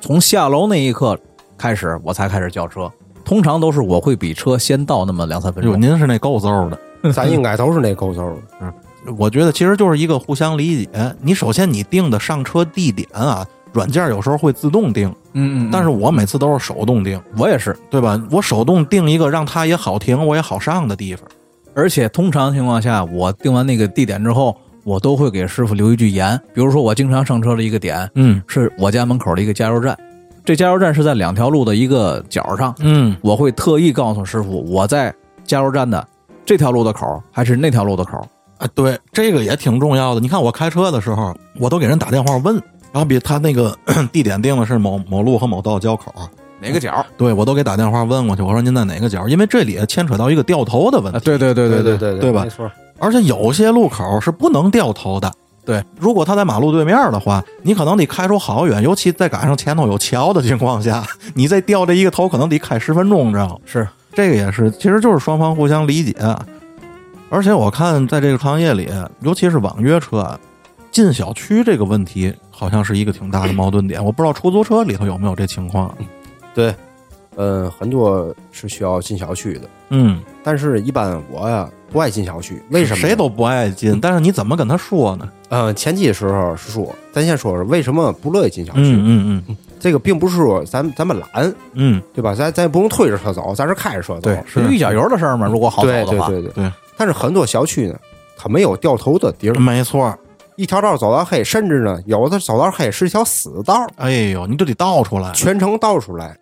[0.00, 1.18] 从下楼那一刻
[1.56, 2.90] 开始，我才开始叫车。
[3.24, 5.80] 通常都是我会比车先到那么两三分哟，钟。
[5.80, 6.78] 您是那够揍的。
[7.12, 8.36] 咱应该都是那勾轴的。
[8.60, 8.72] 嗯
[9.18, 11.16] 我觉得其实就是一个互相理解。
[11.20, 18.20] 你首先你定的上车地点啊，软件有时候会自动定，嗯嗯，但是我每次都是手动定，我也是，对吧？
[18.30, 21.26] 我手动定一个让它也好停，我也好上的地方。
[21.74, 26.38] 而且通常情况下，我定完那个地点之后，我都会给师傅留一句言。
[26.54, 29.96] 比如说，我经常上车的一个点嗯是我家门口的一个加油站，
[30.44, 36.06] 这加油站是在两条路的一个角上，嗯，我会特意告诉师傅我在加油站的
[36.44, 38.26] 这条路的口还是那条路的口。
[38.58, 40.20] 啊，对，这个也挺重要的。
[40.20, 42.54] 你看我开车的时候，我都给人打电话问，
[42.92, 43.76] 然后比他那个
[44.12, 46.14] 地点定的是某某路和某道交口，
[46.62, 47.04] 哪个角？
[47.18, 49.26] 对我都给打电话问过去，我说您在哪个角？
[49.26, 52.70] 因为这里牵扯到一个掉头的问啊，题，对对对对对对对吧没错。
[52.98, 55.30] 而且有些路口是不能掉头的。
[55.64, 63.56] 对，如果他在马路对面的话，你可能得开出好远，尤其在赶上前头有桥的情况下，你再掉这一个头，可能得开十分钟，知道吗？
[63.64, 66.14] 是这个也是，其实就是双方互相理解。
[67.30, 68.88] 而且我看在这个行业里，
[69.20, 70.38] 尤其是网约车啊，
[70.90, 74.04] 进小区这个问题，好像是一个挺大的矛盾点。
[74.04, 75.96] 我不知道出租车里头有没有这情况。
[76.54, 76.74] 对，
[77.36, 82.96] 嗯，很多是需要进小区的，嗯，但是一般我呀不爱进小区，为什么？
[83.00, 85.28] 谁都不爱进，但是你怎么跟他说呢？
[85.48, 88.80] 呃，前期的时候是说，咱先说说为什么不乐意进小区。
[88.80, 92.34] 嗯嗯嗯这个并不是说咱咱们懒，嗯对吧？
[92.34, 94.20] 咱咱也不用推着车走，咱是开着车走。
[94.20, 95.46] 对，是是一脚油的事儿嘛。
[95.48, 96.72] 如果好走对的话，对对对对。
[96.96, 97.98] 但是很多小区呢，
[98.36, 100.16] 它没有掉头的地儿嗯，，没错。
[100.54, 105.32] 一条道走到黑，甚至呢，有的走到黑是一条死道，哎呦，你就得倒出来。
[105.32, 106.36] 全程倒出来。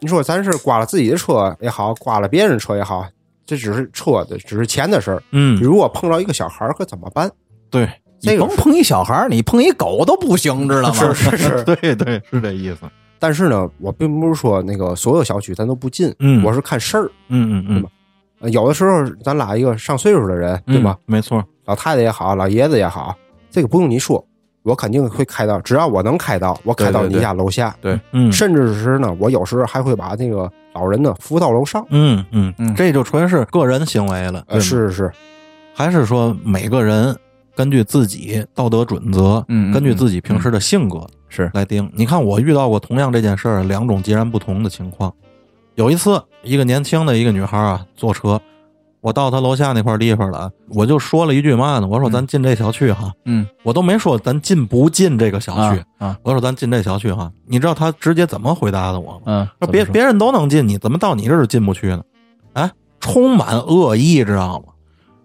[0.00, 3.06] 你说咱是刮了自己的车也好，刮了别人车也好，
[3.46, 5.22] 这只是车的，只是钱的事儿。
[5.32, 7.30] 嗯，如果碰到一个小孩儿，可怎么办？
[7.70, 7.84] 对，
[8.20, 10.94] 你这个甭碰一小孩儿，你碰一狗都不行，知道吗？
[10.94, 11.64] 是是是。
[11.76, 12.80] 对对，是这意思。
[13.18, 17.10] 但是呢，我并不是说那个所有小区咱都不进，嗯我是看事儿。
[17.28, 17.84] 嗯嗯嗯，
[18.40, 20.96] 呃有的时候咱拉一个上岁数的人，对吧？
[21.00, 21.02] 嗯？
[21.04, 21.44] 没错。
[21.66, 23.14] 老太太也好，老爷子也好，
[23.50, 24.24] 这个不用你说，
[24.62, 27.74] 我肯定会开到，只要我能开到，我开到你对对对家楼下。
[28.12, 31.84] 嗯甚至是呢，我有时候还会把那个老人呢扶到楼上。
[31.90, 34.44] 嗯嗯嗯这就纯是个人行为了。
[34.48, 35.12] 呃，是是是，
[35.74, 37.16] 还是说每个人
[37.54, 41.90] 根据自己道德准则，嗯嗯根据自己平时的性格是来定。
[41.94, 45.12] 你看，我遇到过同样这件事儿两种截然不同的情况。
[45.76, 48.38] 有一次，一个年轻的一个女孩啊坐车，
[49.00, 51.86] 我到他楼下那块地方了，我就说了一句嘛呢？
[51.86, 57.30] 我说咱进这小区哈，嗯，我都没说咱进不进这个小区，啊啊我说咱进这小区哈。
[57.46, 59.20] 你知道他直接怎么回答的我吗？
[59.24, 62.02] 嗯，说别别人都能进，你怎么到你这儿进不去呢？
[62.52, 64.72] 哎，充满恶意，知道吗？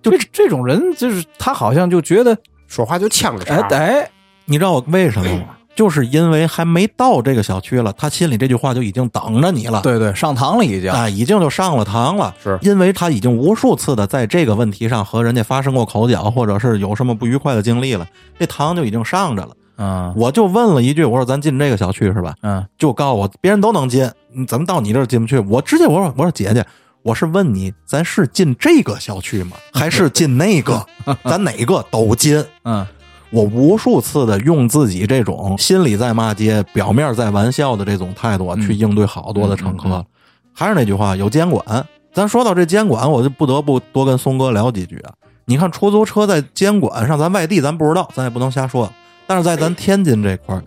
[0.02, 3.76] 就这这种人，就是他好像就觉得，说话就呛着哎茬。
[3.76, 4.10] 哎，
[4.46, 5.55] 你知道我为什么吗？
[5.76, 9.82] 就是因为还没到这个小区了，他心里这句话就已经等着你了。
[9.82, 10.90] 对对，上堂了已经。
[10.90, 18.08] 啊，已经就上了堂了，是因为他已经无数次的在这个问题上和人家发生过口角，或者是有什么不愉快的经历了，
[18.40, 19.50] 这堂就已经上着了。
[19.78, 22.34] 嗯我就问了一句，我说咱进这个小区是吧？
[22.42, 25.38] 嗯就告诉我别人都能进，你怎么到你这儿进不去？
[25.40, 26.66] 我直接我说我说姐姐，
[27.04, 29.58] 我是问你，咱是进这个小区吗？
[29.74, 30.86] 还是进那个？
[31.26, 32.42] 咱哪个都进？
[32.64, 32.88] 嗯
[33.36, 40.06] 我无数次的用自己这种心里在骂街、表面在玩笑的这种态度啊去应对好多的乘客。
[40.54, 41.86] 还是那句话，有监管。
[42.14, 45.12] 咱说到这监管，我就不得不多跟松哥聊几句啊。
[45.44, 48.90] 你看出租车在监管上，咱外地咱不知道，咱也不能瞎说。
[49.28, 50.64] 但是在咱天津这块儿，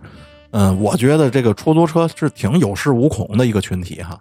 [0.51, 4.15] 嗯，我觉得这个出租车是挺有恃无恐的一个群体哈。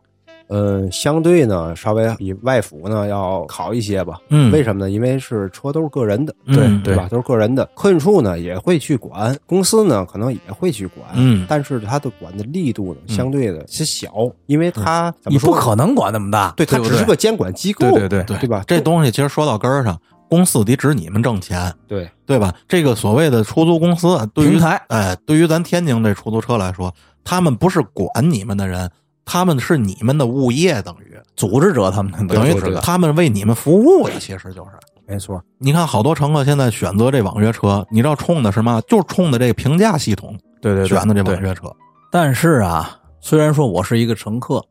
[0.49, 4.19] 呃，相对呢，稍微比外服呢要好一些吧。
[4.31, 4.91] 嗯为什么呢？
[4.91, 7.07] 因为是车都是个人的，嗯对吧？
[7.11, 14.11] 都是个人的，客运处呢也会去管，公司呢可能也会去管，嗯但是它的管的力度呢嗯相对的是小，
[14.47, 15.57] 因为它怎你么说呢？
[15.57, 18.65] 不可能管那么大，对，它只是个监管机构，对对对对对吧？
[18.67, 22.55] 这东西其实说到根儿上，公司得指你们挣钱，对对吧？
[22.67, 28.91] 这个所谓的出租公司啊，对于平台哎，对于咱天津这出租车来说，他们不是管你们的人，
[29.31, 34.71] 他们是你们的物业，等于组织者他们等于他们为你们服务的，其实就是。
[35.07, 38.81] 没错，你看，好多乘客现在选择这网约车，你知道冲的是嘛？
[38.89, 41.71] 就是冲的这个评价系统对对对选的这网约车。
[42.11, 44.65] 但是啊，虽然说我是一个乘客，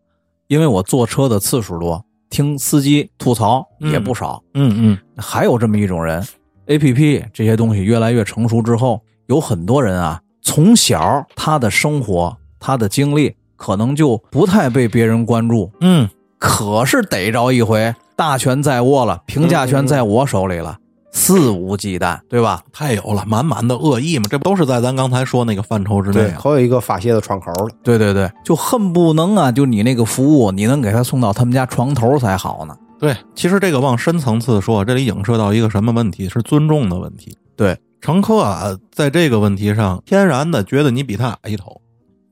[0.47, 4.41] 因为我坐车的次数多，听司机吐槽也不少。
[4.55, 6.23] 嗯嗯还有这么一种人
[6.67, 20.77] ，A P P 这些东西越来越成熟之后，有很多人啊，从小他的生活、他的经历可能就不太被别人关注，嗯，可是逮着一回，大权在握了，评价权在我手里了，
[21.11, 22.61] 肆无忌惮，对吧？
[22.71, 26.39] 太有了，满满的恶意嘛，这不都是在咱刚才说那个范畴之内对，啊？
[26.41, 27.69] 还有一个发泄的窗口了。
[27.83, 32.77] 对对对，就恨不能啊，就你那个服务，你能给他送到他们家床头才好呢。
[32.99, 36.29] 对，其实这个往深层次说，这里影射到一个什么问题？
[36.29, 37.37] 是尊重的问题。
[37.55, 41.79] 对，乘客啊，在这个问题上，天然的觉得你比他矮一头。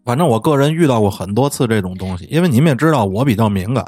[0.06, 3.84] 反正我个人遇到过很多次这种东西，因为你们也知道我比较敏感，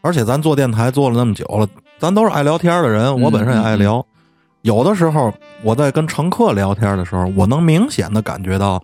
[0.00, 4.06] 而且咱做电台做了那么久了，咱都是爱聊天的人，我本身也爱聊。
[4.62, 5.32] 有的时候
[5.62, 8.82] 我在跟乘客聊天的时候，我能明显的感觉到，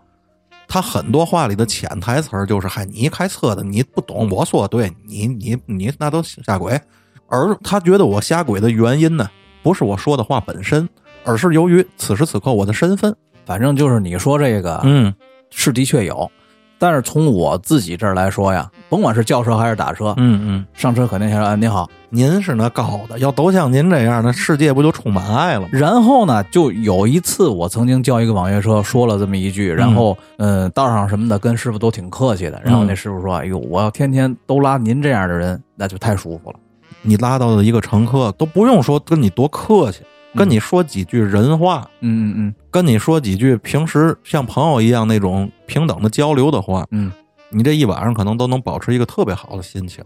[0.66, 6.81] 他很多话里的潜台词儿就是：“嗨，你开车的你不懂，我说对，你你你那都瞎鬼。”
[7.29, 9.29] 而他觉得我瞎鬼的原因呢，
[9.62, 10.88] 不是我说的话本身，
[11.24, 13.14] 而是由于此时此刻我的身份。
[13.44, 15.14] 反正就是你说这个，嗯
[15.50, 16.31] 是的确有，
[16.78, 21.88] 但是从我自己这儿来说呀，甭管是叫车还是打车，嗯嗯，上车肯定先说：“哎，你好。
[22.10, 25.68] 您是那高的，要都像您这样，那世界不就充满爱了吗”？
[25.72, 32.60] 然后呢，就有一次我曾经叫一个网约车，说了这么一句，然后嗯、呃道上什么的跟师傅都挺客气的。
[32.64, 36.56] 然后那师傅说：“哎呦，我要天天都拉您这样的人，那就太舒服了。
[37.02, 40.00] 你拉到的一个乘客都不用说跟你多客气，
[40.37, 47.11] 跟你说几句人话，”嗯嗯嗯跟你说几句平时像朋友一样那种平等的交流的话，嗯，
[47.51, 50.05] 你这一晚上可能都能保持一个特别好的心情。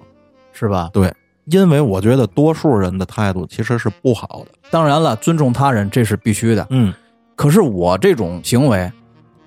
[0.52, 0.90] 是吧？
[0.92, 1.10] 对，
[1.46, 4.50] 因为我觉得多数人的态度其实是不好的。
[4.70, 6.66] 当然了，尊重他人这是必须的。
[6.70, 6.92] 嗯
[7.36, 8.92] 可是我这种行为，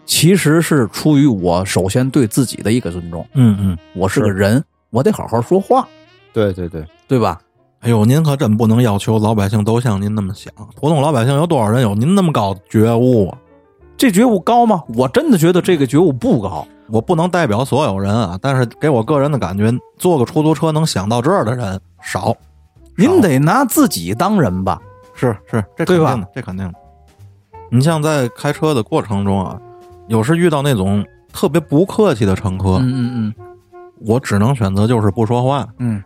[0.06, 3.24] 其实是出于我首先对自己的一个尊重。
[3.34, 3.78] 嗯嗯。
[3.93, 5.88] 我是个人，我得好好说话，
[6.32, 7.39] 对对对，对吧？
[7.84, 10.54] 哎呦，您可真不能要求老百姓都像您那么想。
[10.80, 13.38] 普通老百姓有多少人有您那么高的觉悟啊？
[13.98, 14.82] 这觉悟高吗？
[14.96, 16.65] 我真的觉得这个觉悟不高。
[16.89, 22.34] 我不能代表所有人啊，但是给我个人的感觉，坐个出租车能想到这儿的人少。
[22.96, 24.82] 您得拿自己当人吧？
[25.13, 26.74] 是是，这肯定的，这肯定的。
[27.69, 29.60] 你像在开车的过程中啊，
[30.08, 33.34] 有时遇到那种特别不客气的乘客，嗯嗯
[34.06, 35.67] 我只能选择就是不说话。
[35.79, 36.02] 嗯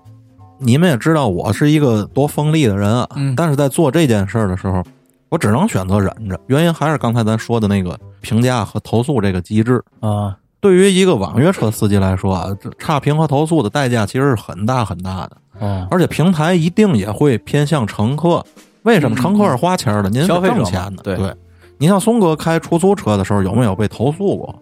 [0.60, 4.84] 你们也知道我是一个多锋利的人啊，嗯但是在做这件事儿的时候，
[5.30, 6.40] 我只能选择忍着。
[6.48, 9.84] 原因还是刚才咱说的那个评价和投诉这个机制。
[10.02, 18.44] 嗯啊，对于一个网约车司机来说啊，这差评和投诉的代价其实是很大很大的，哦，而且平台一定也会偏向乘客。
[18.84, 20.10] 为什么嗯乘客是花钱的？
[20.10, 21.04] 您是消费挣钱的。
[21.04, 21.34] 对对，
[21.78, 24.56] 你像松哥开出租车的时候，有没有被投诉过？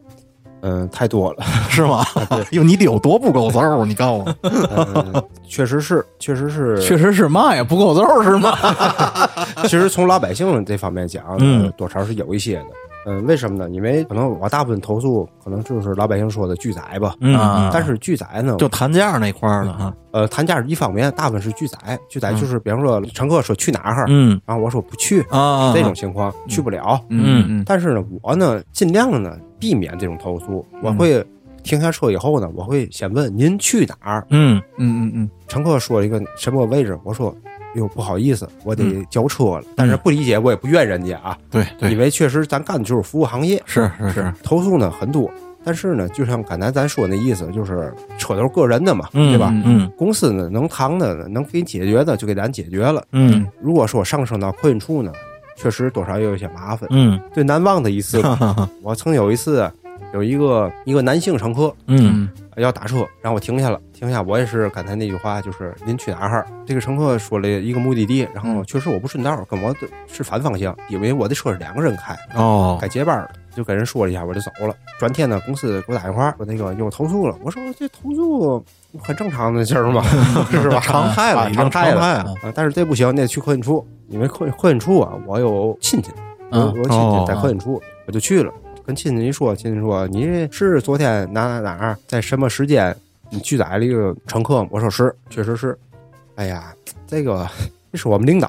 [0.62, 1.44] 嗯，太多了。
[1.70, 2.04] 是吗？
[2.52, 3.86] 哟，你得有多不够揍？
[3.86, 4.36] 你告诉我。
[4.44, 8.58] 嗯， 确实是，确实是，确实是嘛呀，不够揍是吗？
[9.64, 12.66] 其实从老百姓这方面讲，嗯呃多少是有一些的。
[13.06, 13.70] 嗯，为什么呢？
[13.70, 21.78] 因为可能我大部分投诉可能就是老百姓说的拒载吧，嗯，但是拒载呢，就谈价那块儿的哈，呃谈价是一方面，大部分是拒载，
[22.10, 27.00] 拒载就是比方说乘客说去哪儿，嗯然后我说不去，啊，这种情况去不了。
[27.10, 31.24] 嗯嗯但是呢，我呢尽量的呢避免这种投诉，我会
[31.64, 34.26] 停下车以后呢，我会先问您去哪儿。
[34.30, 37.36] 嗯嗯嗯嗯乘客说一个什么位置，我说。
[37.76, 39.64] 哟，不好意思，我得嗯交车了。
[39.76, 45.30] 但是不理解，我也不怨人家啊，对对因为确实咱干的就是服务行业，是是是，投诉呢很多。
[45.64, 49.52] 但是呢，就像刚才咱说那意思，就是车都是个人的嘛，嗯对吧？
[49.66, 53.04] 嗯公司呢能扛的能给你解决的就给咱解决了。
[53.14, 55.12] 嗯如果说上升到客运处呢，
[55.58, 56.88] 确实多少也有一些麻烦。
[56.92, 59.68] 嗯最难忘的一次，哈哈哈，我曾有一次
[60.16, 66.48] 有一个一个男性乘客嗯要打车，然后我停下了，停下，我也是刚才那句话，就是您去哪儿？
[66.66, 69.76] 这个乘客说了一个目的地，然后确实我不顺道，跟我
[70.08, 74.74] 是反方向，因为我的车是两个人开，哦该接班了，就跟人说了一下，我就走了。
[74.98, 78.64] 转天呢，公司给我打电话说那个又投诉了，我说这投诉
[79.04, 80.02] 很正常的事儿嘛，
[80.50, 80.80] 是吧？
[80.82, 82.26] 常态了，常态了。
[82.56, 86.10] 但是这不行，你得去客运处，因为客客运处啊，我有亲戚，
[86.52, 88.54] 我有亲哦戚在客运处，我就去了。
[88.86, 92.96] 跟亲戚一说，亲戚说你是昨天哪哪哪儿在什么时间
[93.30, 94.70] 你拒载了一个乘客吗？
[94.72, 95.78] 我说是，确实是。
[96.36, 96.74] 哎呀，
[97.08, 97.48] 这个
[97.92, 98.48] 这是我们领导，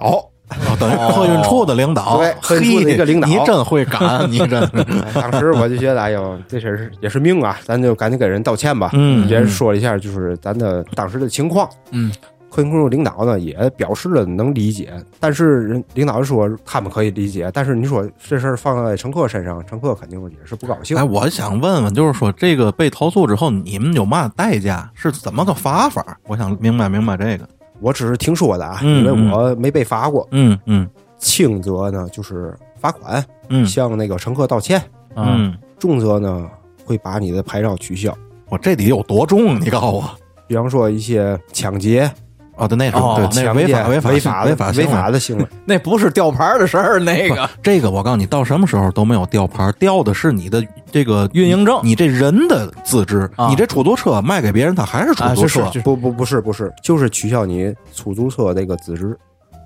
[0.50, 4.70] 哦等于客运处的领导，对客运处的一个领导你真会赶，你真
[5.14, 8.90] 当时我就觉得，哎呦，这事儿也是命啊，咱就赶紧给人道歉吧。
[8.92, 11.68] 嗯也说了一下，就是咱的当时的情况。
[11.92, 12.12] 嗯，
[12.50, 20.96] 客运处领导呢也表示了能理解，但是人领导说他们可以理解，但是你说这事儿放在乘客身上，乘客肯定也是不高兴。
[20.96, 24.90] 哎，我想问问，就是说这个被投诉之后，你们有嘛代价？
[24.94, 26.16] 是怎么个罚法？
[26.26, 27.46] 我想明白明白这个。
[27.80, 30.26] 我只是听说的啊，嗯因为我没被罚过。
[30.30, 30.88] 嗯嗯
[31.18, 34.80] 轻则呢就是罚款，嗯向那个乘客道歉；
[35.14, 36.48] 嗯，重则呢
[36.84, 38.16] 会把你的牌照取消。
[38.48, 39.60] 我这得有多重？
[39.60, 40.10] 你告诉我。
[40.46, 42.08] 比方说一些抢劫、
[42.56, 45.20] 哦，对，那是哦对，那是违法违法违法违法违法的。
[45.20, 45.46] 行为。
[45.66, 53.30] 那不是吊牌的事儿，那个这个我告诉你，到什么时候都没有吊牌，吊的是你的这个运营证你这人的资质。
[53.36, 55.62] 啊你这出租车卖给别人，他还是出租车。
[55.62, 59.16] 啊是是不不不是不是，就是取消你出租车这个资质，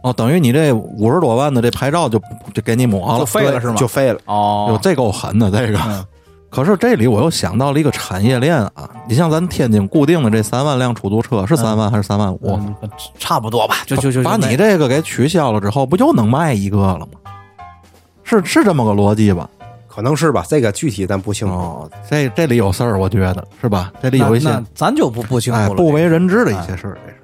[0.02, 2.20] 哦，等于你这五十多万的这牌照就
[2.52, 3.74] 就给你抹了就，废了是吗？
[3.76, 4.18] 就废了。
[4.26, 5.78] 哟哦，这够狠的这个。
[5.86, 6.04] 嗯
[6.50, 12.58] 可是这里我又想到了一个产业链啊，你像咱天津固定的这三万辆出租车是三万还是三万五？
[12.82, 17.32] 嗯差不多吧，就就就把你这个给取消了之后，不就能卖一个了吗？
[18.24, 19.48] 是是这么个逻辑吧？
[19.86, 21.54] 可能是吧，这个具体咱不清楚。
[21.54, 23.92] 哦，这这里有事儿，我觉得是吧？
[24.02, 26.98] 这里有一些咱就不不清楚了，哎不为人知的一些事儿。
[27.04, 27.16] 这是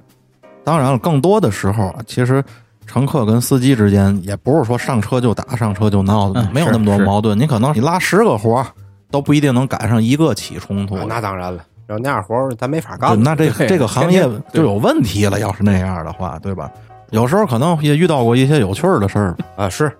[0.63, 2.43] 当然了，更多的时候啊，其实
[2.85, 7.37] 乘客跟司机之间也不是说上车就打、上车就闹的，嗯没有那么多矛盾。
[7.37, 8.67] 你可能你拉十个活儿，
[9.11, 11.05] 都不一定能赶上一个起冲突啊。
[11.07, 15.39] 那当然了，要那样活儿咱没法干那这这个行业就有问题了。
[15.39, 16.71] 要是那样的话，对吧？
[17.11, 19.35] 有时候可能也遇到过一些有趣儿的事儿。
[19.55, 19.91] 啊是，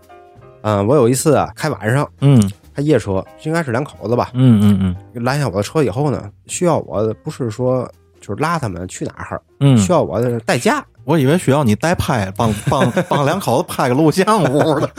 [0.62, 2.42] 嗯，我有一次啊开晚上嗯
[2.76, 7.90] 开夜车，应该是两口子吧，嗯嗯嗯拦下我的车以后呢，需要我不是说
[8.20, 10.86] 就是拉他们去哪儿，嗯，需要我的代驾。
[11.08, 14.90] 我以为需要你代拍，帮帮帮两口子拍个录像屋的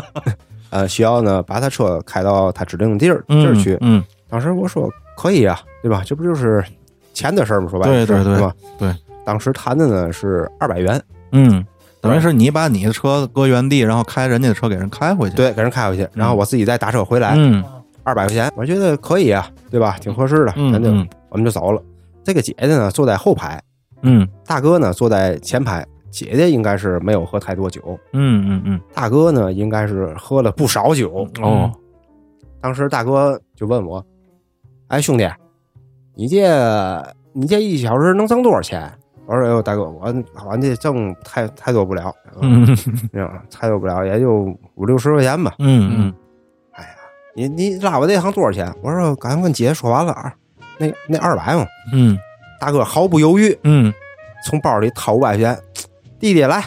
[0.70, 3.76] 呃，需要呢把他车开到他指定的地儿儿去。
[3.82, 6.02] 嗯，当时我说可以啊，对吧？
[6.06, 6.64] 这不就是
[7.12, 7.68] 钱的事儿吗？
[7.70, 8.54] 说白了是，对对对吧？
[8.78, 8.94] 对。
[9.26, 11.00] 当时谈的呢是二百元，
[11.32, 11.62] 嗯，
[12.00, 17.62] 等于是你把你的车搁原地，然后开人家的车给人开回去。，对，给人开回去，然后我自己再打车回来，嗯
[18.02, 19.98] 二百块钱，我觉得可以啊，对吧？
[20.00, 20.90] 挺合适的，咱就
[21.28, 21.82] 我们就走了。
[22.24, 23.62] 这个姐姐呢坐在后排，
[24.02, 25.84] 嗯大哥呢坐在前排。
[26.10, 31.26] 姐姐应该是没有喝太多酒，嗯嗯嗯，大哥呢应该是喝了不少酒。
[31.40, 31.72] 哦，
[32.60, 34.04] 当时大哥就问我
[34.88, 35.26] ：“哎，兄弟，
[36.14, 38.92] 你这你这一小时能挣多少钱？”
[39.24, 40.14] 我说：“哎呦，大哥，我
[40.46, 42.66] 我这挣太太多不了，嗯
[43.14, 45.54] 嗯，太多不了，也就五六十块钱吧。
[45.60, 46.14] 嗯嗯
[46.72, 46.90] 哎呀，
[47.34, 48.70] 你你拉我这行多少钱？
[48.82, 50.34] 我说刚跟姐说完了，啊
[50.76, 51.64] 那那二百嘛。
[51.94, 52.18] 嗯
[52.62, 53.92] 大哥毫不犹豫嗯，
[54.46, 55.58] 从包里掏五百块钱，
[56.20, 56.64] 弟弟来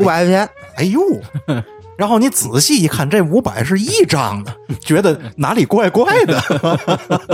[0.00, 0.48] 五百块钱。
[0.76, 0.98] 哎呦。
[1.98, 6.38] 然后你仔细一看，这五百是一张的，觉得哪里怪怪的。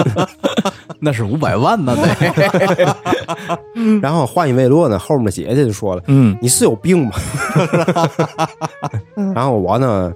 [1.00, 2.96] 那是五百万呢，得
[4.02, 7.12] 然后话音未落呢，后面的姐姐就说了嗯：“你是有病吗？”
[9.34, 10.12] 然后我呢，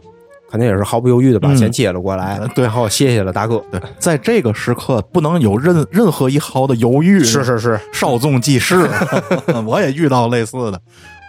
[0.51, 3.63] 肯定也是毫不犹豫的把钱接了过来，嗯对然后谢谢了大哥。
[3.71, 8.89] 对，在这个时刻不能有任任何一毫的犹豫，是是是，稍纵即逝。
[9.67, 10.81] 我也遇到类似的。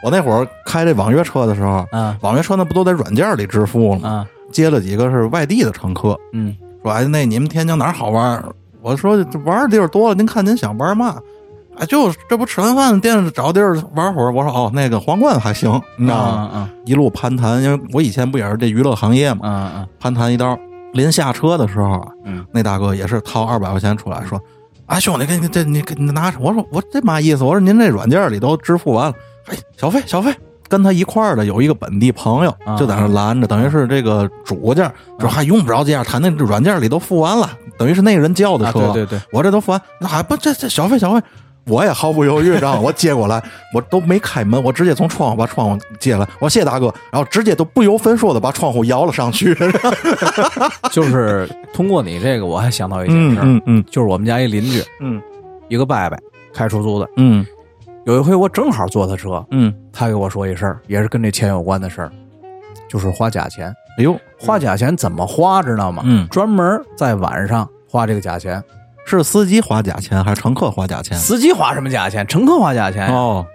[0.04, 4.10] 我那会儿开这网约车的时候，啊网约车那不都在软件里支付了吗？
[4.10, 8.44] 啊接了几个是外地的乘客，嗯说哎，那你们天津哪儿好玩？
[8.82, 11.18] 我说这玩的地儿多了，您看您想玩嘛？
[11.78, 14.32] 哎，就这不吃完饭店里找地儿玩会儿。
[14.32, 16.52] 我说哦，那个皇冠还行，你知道吗？
[16.54, 20.58] 嗯一路攀谈，因为我以前不也是这娱乐行业嘛，嗯嗯攀谈一刀。
[20.94, 24.42] 临下车的时候啊，嗯那大哥也是掏二百块钱出来说
[24.88, 27.44] ：“啊，兄弟，给你这你给你拿着。”我说我这嘛意思？
[27.44, 29.14] 我说您这软件里都支付完了，
[29.48, 30.34] 哎，小费小费。
[30.70, 38.80] 跟他一块儿的有一个本地朋友啊就在那拦着，等于是这个主家说还用不着这样，他那软件里都付完了，等于是那个人叫的啊，车。
[38.92, 41.22] 对对对，我这都付完，那还不这这小费小费，
[41.68, 43.44] 我也毫不犹豫，然后我接过来，
[43.74, 49.56] 我都没开门，我直接从窗户把窗户接了，我说谢大哥，然后直接都不由分说的把窗户摇了上去。
[50.92, 55.22] 就是通过你这个，我还想到一件事儿，嗯嗯嗯就是我们家一邻居，嗯
[55.68, 56.18] 一个伯伯
[56.54, 57.46] 开出租的，嗯
[58.06, 62.12] 有一回我正好坐他车，嗯，他给我说一事儿，也是跟这钱有关的事儿，
[62.90, 63.68] 就是花假钱。
[63.98, 66.04] 哎呦，花假钱怎么花，知道吗？
[66.06, 68.64] 嗯专门在晚上花这个假钱。
[69.08, 71.18] 是司机花假钱还是乘客花假钱？
[71.18, 72.28] 司机花什么假钱？
[72.28, 73.08] 乘客花假钱。
[73.08, 73.46] 哦，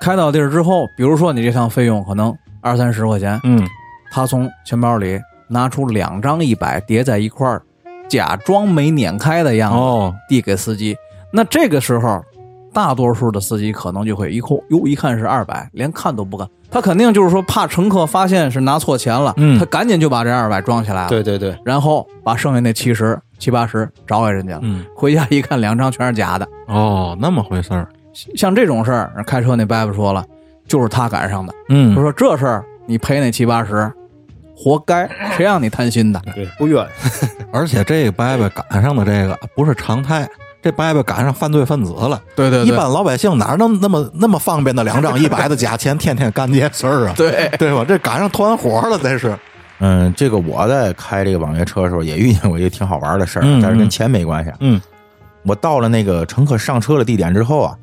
[0.00, 3.68] 开到地儿之后，比如说你这趟费用可能二三十块钱，嗯
[4.10, 7.60] 他从钱包里拿出两张一百叠在一块儿，
[8.08, 10.96] 假装没碾开的样子，哦，递给司机。
[11.30, 12.24] 那这个时候，
[12.72, 16.48] 大多数的司机可能就会一扣，哟，一看是二百，连看都不看。
[16.70, 24.60] 他肯定就是说怕乘客发现是拿错钱了，嗯他赶紧就把这二百装起来了，对对对，然后把剩下那七十七八十找给人家了。
[24.64, 26.46] 嗯回家一看，两张全是假的。
[26.66, 27.88] 哦，那么回事儿。
[28.34, 30.24] 像这种事儿，开车那伯伯说了，
[30.66, 31.52] 就是他赶上的。
[31.68, 33.90] 嗯他说这事儿你赔那七八十，
[34.56, 36.20] 活该， 谁让你贪心的？
[36.34, 36.84] 对不冤，
[37.52, 40.28] 而且这个伯伯赶上的这个不是常态，
[40.60, 42.20] 这伯伯赶上犯罪分子了。
[42.34, 47.14] 对对一般老百姓哪能那么那么方便的两张 一百的假钱，天天干这些事儿啊？
[47.16, 47.84] 对对吧？
[47.86, 49.36] 这赶上团伙了，这是。
[49.80, 54.52] 嗯，这个我在开这个网约车的时候也遇见过一个挺好玩的事儿，嗯但是跟钱没关系。
[54.60, 54.80] 嗯。
[55.44, 57.74] 我到了那个乘客上车的地点之后啊，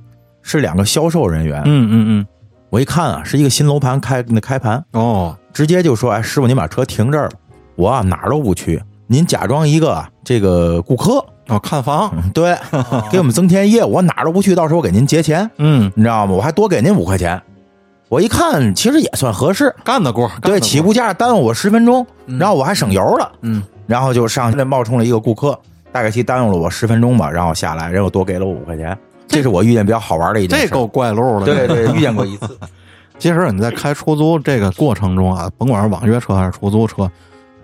[0.41, 1.61] 是两个销售人员。
[1.65, 2.27] 嗯嗯嗯。
[2.69, 7.37] 我一看啊，是一个新楼盘开那开盘，嗯，哦，直接就说：“哎，师傅，您把车停这儿吧，
[7.75, 12.57] 我啊哪儿都不去，您假装一个啊这个顾客，哦，看房，嗯对，
[13.09, 16.33] 给我们增添业务，我哪儿都不去，到时候我给您结钱，嗯，你知道吗？
[16.33, 17.41] 我还多给您五块钱。”
[18.07, 22.05] 我一看，其实也算合适，干得过，对，起步价耽误我十分钟，
[22.39, 25.59] 然后我还省油了，嗯，然后就上去冒充了一个顾客，
[25.91, 28.95] 大概其耽误了我十分钟吧，然后下来，人又多给了我五块钱，
[29.27, 30.67] 这是我遇见比较好玩的一件事。
[30.67, 31.45] 这够怪路的。
[31.45, 32.57] 对对，遇见过一次。
[33.17, 37.09] 其实你在开出租这个过程中啊，甭管是网约车还是出租车，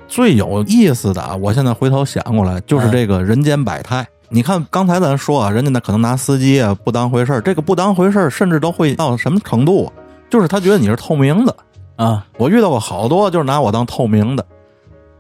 [0.08, 4.08] 最有意思的啊，我现在回头想过来，就是这个人间百态。
[4.30, 9.92] 你看刚才咱说啊，人家那可能拿司机啊不当回事儿，这个不当回事儿，甚至都会到什么程度啊？
[10.32, 11.55] 就是他觉得你是透明的。
[11.97, 14.43] 啊，我遇到过好多就是拿我当透明的，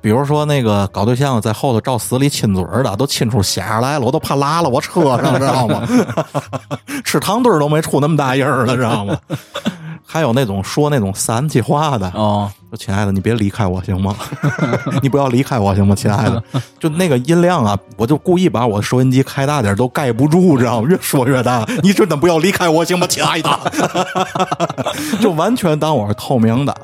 [0.01, 5.87] 比如说那个搞对象在后头照死里亲嘴儿的，都亲出血来了，我都怕拉了我车上，知道吗？
[7.05, 9.15] 吃糖墩儿都没出那么大印儿了，知道吗？
[10.03, 14.13] 还有那种说那种散气话的，哦，说亲爱的，你别离开我行吗？
[15.01, 16.43] 你不要离开我行吗，亲爱的？
[16.79, 20.87] 就那个音量啊，我就故意把我收音机开大点，都盖不住，知道吗？
[20.89, 21.65] 越说越大。
[21.81, 23.59] 你真的不要离开我行吗，亲爱的？
[25.21, 26.75] 就完全当我是透明的。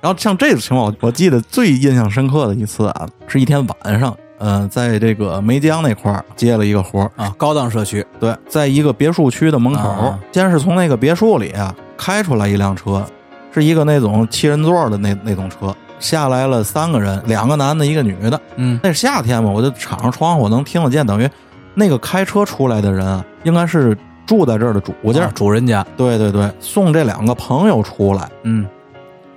[0.00, 10.18] 然后像这种情况，我记得最印象深刻的一次啊，是一天晚上，嗯、在这个梅江那块儿接了一个活儿，啊，高档社区，对，在一个别墅区的门口，啊。
[10.32, 13.04] 先是从那个别墅里啊开出来一辆车，
[13.52, 18.40] 是一个那种七人座的那那种车，下来了三个人，两个男的，一个女的。
[18.56, 18.78] 嗯。
[18.82, 21.28] 那是夏天嘛，我就敞着窗户我能听得见，等于
[21.74, 25.24] 那个开车出来的人啊，应该是住在这儿的主家。
[25.24, 28.66] 啊主人家，对对对，送这两个朋友出来，嗯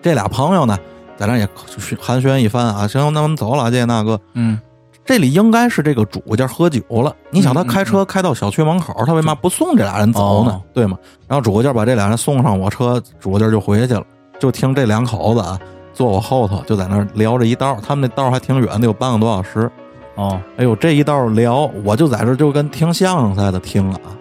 [0.02, 0.78] 这俩朋友呢，
[1.18, 1.48] 在那也
[2.00, 4.20] 寒暄一番啊，行，那我们走了，这那个。
[4.34, 4.60] 嗯
[5.06, 7.16] 这里应该是这个主家喝酒了。
[7.32, 10.52] 你想他开车开到小区门口，他为嘛不送这俩人走呢？
[10.52, 10.96] 哦对吗？
[11.28, 14.04] 然后主家把这俩人送上我车，主家就回去了。
[14.38, 15.60] 就听这两口子啊，
[15.94, 19.72] 坐我后头就在那聊着一道，他们那道还挺远的，有半个多小时。
[20.14, 24.14] 哦，哎呦，这一道聊，我就在这就跟听相声似的听了啊。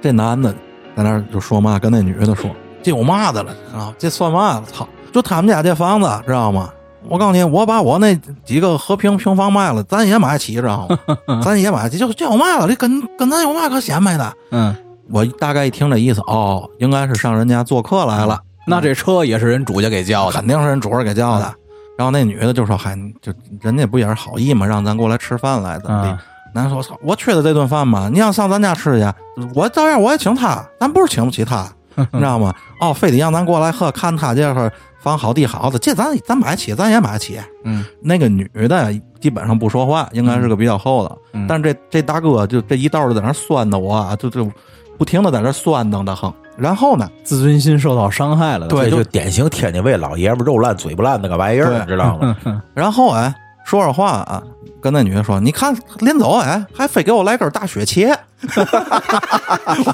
[0.00, 0.50] 这男的
[0.96, 2.48] 在那就说嘛，跟那女的说，
[2.82, 3.92] 这有嘛的了啊？
[3.98, 4.64] 这算嘛了？
[4.72, 4.86] 操！
[5.12, 6.70] 就他们家这房子，知道吗？
[7.08, 8.14] 我告诉你，我把我那
[8.44, 11.40] 几个和平平房卖了，咱也买起，知道吗？
[11.42, 12.68] 咱也买起，就这有嘛了？
[12.68, 14.32] 这跟跟咱有嘛可显摆的？
[14.50, 14.74] 嗯，
[15.10, 21.54] 我大概一听这意思，哦，应该是上人家做客来了，那这车也是人主家给叫的肯定是人主人给叫的。
[21.98, 26.18] 然后那女的就说：“嗨，就人家不也是好意嘛，让咱过来吃饭来，怎么的？”嗯
[26.52, 29.06] 男的说：“操，我缺的这顿饭嘛，你想上咱家吃去，
[29.54, 31.64] 我照样我也请他，咱不是请不起他。
[31.96, 32.54] 你 知道吗？
[32.80, 37.38] 哦，非得让咱过来呵，看他这会儿房好地好的，这咱咱买得起，咱也买得起。
[37.64, 44.50] 嗯那个女的基本上不说话，应该是个比较厚的，嗯但是这这大哥就这一道就在那酸的我啊，就就
[44.98, 46.32] 不停的在那酸瞪的哼。
[46.56, 48.66] 然后呢，自尊心受到伤害了。
[48.68, 52.36] 这对就就典型天津卫老爷们儿肉烂嘴不烂那个玩意儿，你知道吗？
[52.74, 53.34] 然后哎，
[53.70, 54.42] 说着话啊，
[54.82, 58.12] 跟那女的说：“你看临走哎，还非给我来根大雪茄。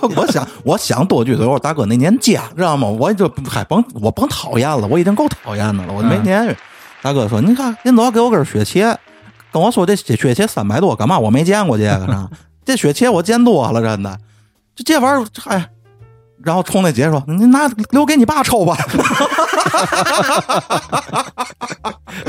[0.01, 2.89] 我 ”我想，我想多句嘴，我说大哥那年假，知道吗？
[2.89, 6.57] 我就还甭我甭讨厌了，我已经够讨厌的了，我没年月。
[7.03, 8.97] 大哥说：“你看临走给我根雪茄，
[9.53, 11.19] 跟我说这雪茄三百多，干嘛？
[11.19, 12.31] 我没见过这个呢。
[12.65, 14.19] 这雪茄我见多了，真的。
[14.75, 15.69] 就这玩意儿，哎。”
[16.43, 18.77] 然后冲那姐说：“你拿留给你爸抽吧。”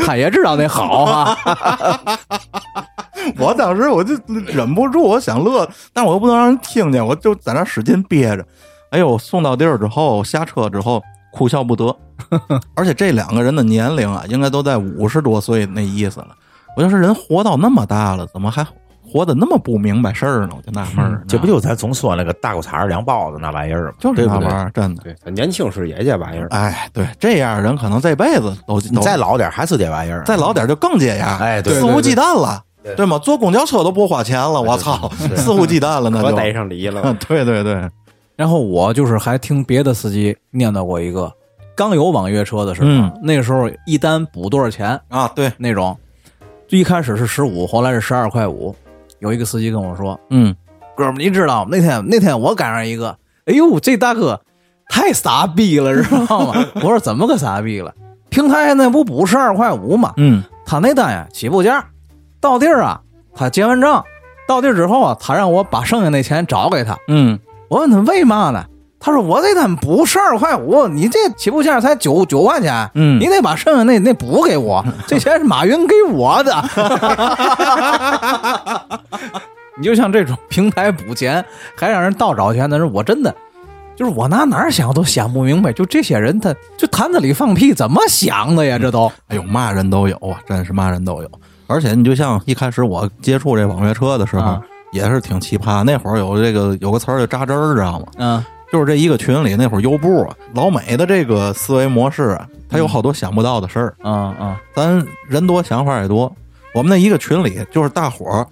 [0.05, 1.38] 他也知道那好啊。
[3.38, 8.45] 我当时我就忍不住，我想乐，但我又不能让人听见，我就在那使劲憋着。
[8.91, 11.01] 哎呦，送到地儿之后，下车之后
[11.34, 11.95] 哭笑不得，
[12.74, 16.30] 而且这两个人的年龄啊，应该都在五十多岁那意思了。
[16.76, 18.66] 我就是人活到那么大了，怎么还
[19.18, 20.49] 活得那么不明白事儿呢？
[20.55, 23.93] 我就纳闷儿，这不就咱总说那个大裤衩儿凉包子那玩意儿吗？
[23.99, 25.01] 就是那玩意儿，真的。
[25.03, 30.24] 对，年轻时也这玩意儿，哎，对，这样人可能这辈子都你再老点还是这玩意儿。
[30.24, 32.61] 再老点就更这样，哎对肆无忌惮了，
[32.95, 33.18] 对吗？
[33.18, 37.01] 坐公交车都不花钱了，我操， 肆无忌惮了，那就可逮上梨了。
[37.28, 37.89] 对对对，
[38.36, 41.32] 然后我就是还听别的司机念叨过一个，
[41.76, 45.97] 刚有网约车的时候，嗯那个时候一单补多少钱啊，对，那种，
[46.68, 48.76] 最一开始是十五，后来是十二块五。
[49.20, 50.55] 有一个司机跟我说嗯
[50.95, 51.70] ，：“哥们儿，你知道吗？
[51.72, 54.41] 那天那天我赶上一个，哎呦，这大哥
[54.89, 57.93] 太傻逼了，知道吗？” 我说：“怎么个傻逼了？
[58.30, 60.13] 平台那不补十二块五吗？
[60.18, 61.86] 嗯他那单呀起步价，
[62.41, 63.01] 到地儿啊，
[63.34, 64.03] 他结完账，
[64.47, 66.97] 到地儿之后啊，他让我把剩下那钱找给他。
[67.07, 67.39] 嗯
[67.70, 68.65] 我问他为嘛呢？
[69.00, 76.54] 他说我这单补十二块五，你这起步价才九九块钱，嗯你得把剩下那那补给我， 这钱是马云给我的。
[79.78, 81.43] 你就像这种平台补钱
[81.76, 83.34] 还让人倒找钱的人，我真的
[83.95, 88.80] 就是我拿哪儿想都想不明白，就这些人他就坛子里放屁怎么想的呀？
[88.80, 91.30] 这都哎呦，嘛人都有啊，真是嘛人都有。
[91.68, 95.84] 而且你就像一开始我接触这网约车的时候，啊也是挺奇葩。
[95.84, 98.06] 那会儿有这个有个词儿叫扎针儿，知道吗？
[98.18, 103.95] 嗯就是这一个群里那会儿优步啊，老美的这个思维模式啊，他有好多想不到的事儿。
[104.03, 104.55] 嗯嗯。
[104.76, 106.36] 咱人多想法也多，
[106.74, 108.47] 我们那一个群里就是大伙儿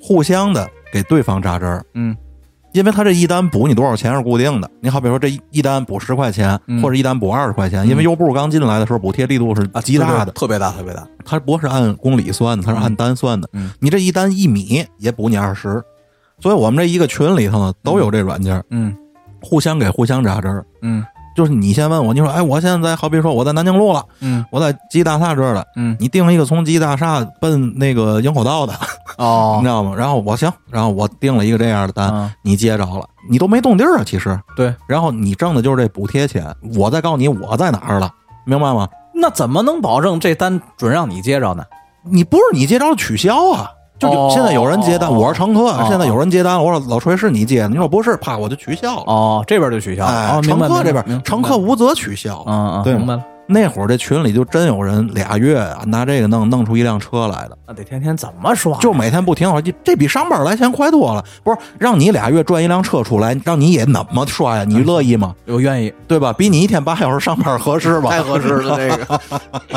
[0.00, 2.16] 互相的给对方扎针儿，嗯。
[2.72, 4.68] 因为他这一单补你多少钱是固定的。
[4.80, 6.82] 你好比说这一一单补十块钱，嗯。
[6.82, 11.06] 或者一单补二十块钱，因为优步刚进来的时候补贴力度是极大的，特别大特别大。
[11.24, 13.48] 它不是按公里算的，它是按单算的。
[13.52, 13.70] 嗯。
[13.78, 15.80] 你这一单一米也补你二十，
[16.40, 18.92] 所以我们这一个群里头呢都有这软件，嗯
[19.44, 20.64] 互相给互相扎针儿。
[20.82, 21.04] 嗯
[21.36, 28.72] 就是你先问我，你说，哎，我现在好比说我在南京路了，嗯我在吉大厦这儿了，嗯你定一个从吉大厦奔那个营口道的，
[29.18, 29.94] 哦 你知道吗？
[29.96, 34.38] 然后我行，然后我定了一个这样的单，嗯你接着了，你都没动地儿啊，其实。
[34.56, 38.08] 对，然后你挣的就是这补贴钱，我再告诉你我在哪儿了，
[38.46, 38.88] 明白吗？
[39.12, 41.64] 那怎么能保证这单准让你接着呢？
[42.04, 43.68] 你不是你接着取消啊？
[43.98, 49.02] 就有、哦现在有人接单，我是乘客，哦现在有人接单了，我说老锤是你接的，你说不是，啪我就取消了。
[49.06, 50.10] 哦，这边就取消了。
[50.10, 52.42] 哎，哦，乘客这边乘客无责取消。
[52.46, 53.24] 嗯嗯，对明白了。
[53.46, 58.78] 那会儿这群里就真有人俩月啊，拿这个弄弄出一辆车来的，那得天天怎么刷？
[58.78, 61.22] 就每天不停说，这这比上班来钱快多了。
[61.42, 64.64] 不是让你俩月赚一辆车出来，让你也那么刷呀？
[64.66, 65.34] 你乐意吗？
[65.46, 66.32] 我愿意，对吧？
[66.32, 68.08] 比你一天八小时上班合适吧？
[68.08, 69.20] 太合适了这个。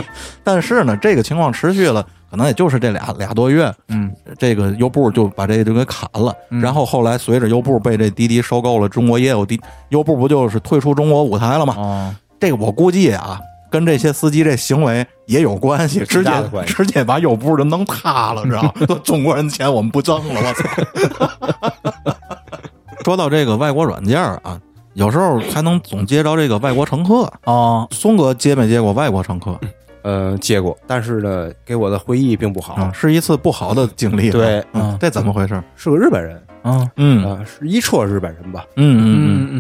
[0.46, 6.36] 但是呢，这个情况持续了，可能也就是这俩俩多月，嗯这个优步就把这个就给砍了。
[6.50, 9.60] 嗯然后后来随着优步被这滴滴收购了中国业务，滴
[9.90, 11.76] 优步不就是退出中国舞台了吗？
[11.78, 16.32] 哦，这个我估计啊，跟这些司机这行为也有关系，直接
[16.66, 18.72] 直接把优步就弄塌了，知道吗？
[18.88, 22.14] 说中国人钱我们不挣了，我操！
[23.06, 24.60] 说到这个外国软件啊，
[24.94, 27.24] 有时候还能总接着这个外国乘客。
[27.46, 29.58] 啊，松哥接没接过外国乘客
[30.04, 32.74] 呃，接过，但是呢，给我的回忆并不好。
[32.76, 32.92] 啊？
[32.94, 34.30] 是一次不好的经历。
[34.32, 35.62] 对嗯嗯，这怎么回事？
[35.76, 38.66] 是个日本人嗯嗯啊、是一车日本人吧？
[38.76, 39.06] 嗯嗯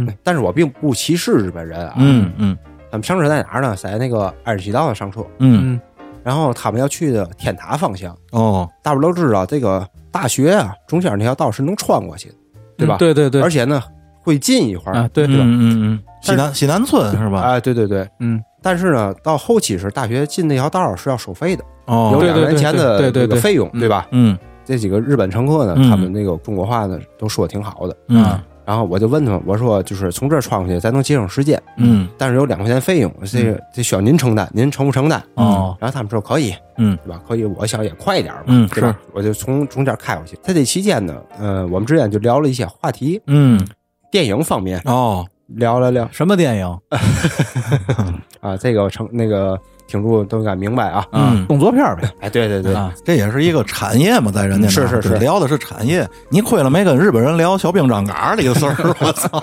[0.01, 1.93] 嗯嗯但是我并不歧视日本人啊。
[1.97, 2.57] 嗯嗯
[2.91, 3.75] 他们上车在哪儿呢？
[3.75, 5.81] 在那个二十七道上上车，嗯嗯
[6.23, 8.15] 然后他们要去的天塔方向。
[8.31, 12.35] 哦大伙儿都知道，这个大学啊，中间那条道是能穿过去的，
[12.77, 12.97] 对吧？
[12.97, 13.81] 对对对，而且呢，
[14.21, 14.95] 会近一会儿。
[14.95, 15.33] 啊，对吧？
[15.37, 17.41] 嗯嗯，西南西南村是吧？
[17.41, 18.05] 哎，对对对。
[18.19, 24.07] 嗯，但是呢，到后期是大学进那条道是要收费的，哦，有两元钱的这个费用，嗯对吧？
[24.11, 27.95] 嗯这几个日本乘客呢，嗯他们那个中国话呢都说的挺好的。
[28.09, 35.23] 嗯啊然后我就问他们，我说就是从这儿穿过去，咱能节省时间，嗯但是有两块钱费用，这个这需要您承担，您承不承担？
[35.35, 37.21] 哦，然后他们说可以，嗯对吧？
[37.25, 38.99] 可以，我想也快一点嘛，嗯对吧？
[39.13, 40.37] 我就从中间开过去。
[40.43, 43.65] 在这期间呢，呃，我们之间就聊了一些话题，嗯
[44.11, 46.65] 电影方面哦聊聊聊什么电影
[48.41, 50.99] 啊，这个成那个听众都应该明白啊。
[51.11, 51.45] 啊嗯？
[51.47, 56.07] 动作片呗哎，对对对，啊，这也是一个产业嘛，在人家是是是聊的是产业。
[56.29, 58.95] 你亏了没跟日本人聊小兵张嘎里的事儿？
[58.99, 59.41] 我操！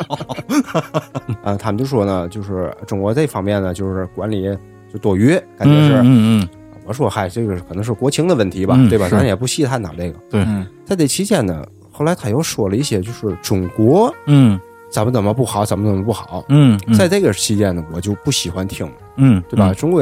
[1.42, 4.44] 啊，他们就说呢，就是中国这方面呢，就是管理
[4.92, 5.94] 就多余，感觉是。
[6.02, 6.48] 嗯嗯
[6.86, 9.08] 我说嗨，这个可能是国情的问题吧，对吧？
[9.08, 10.18] 咱也不细探讨这个。
[10.30, 14.60] 对嗯在这期间呢，后来他又说了一些，就是中国嗯
[14.94, 16.44] 怎么怎么不好，怎么怎么不好。
[16.50, 19.74] 嗯嗯，在这个期间呢，我就不喜欢听，嗯对吧？？
[19.74, 20.00] 中国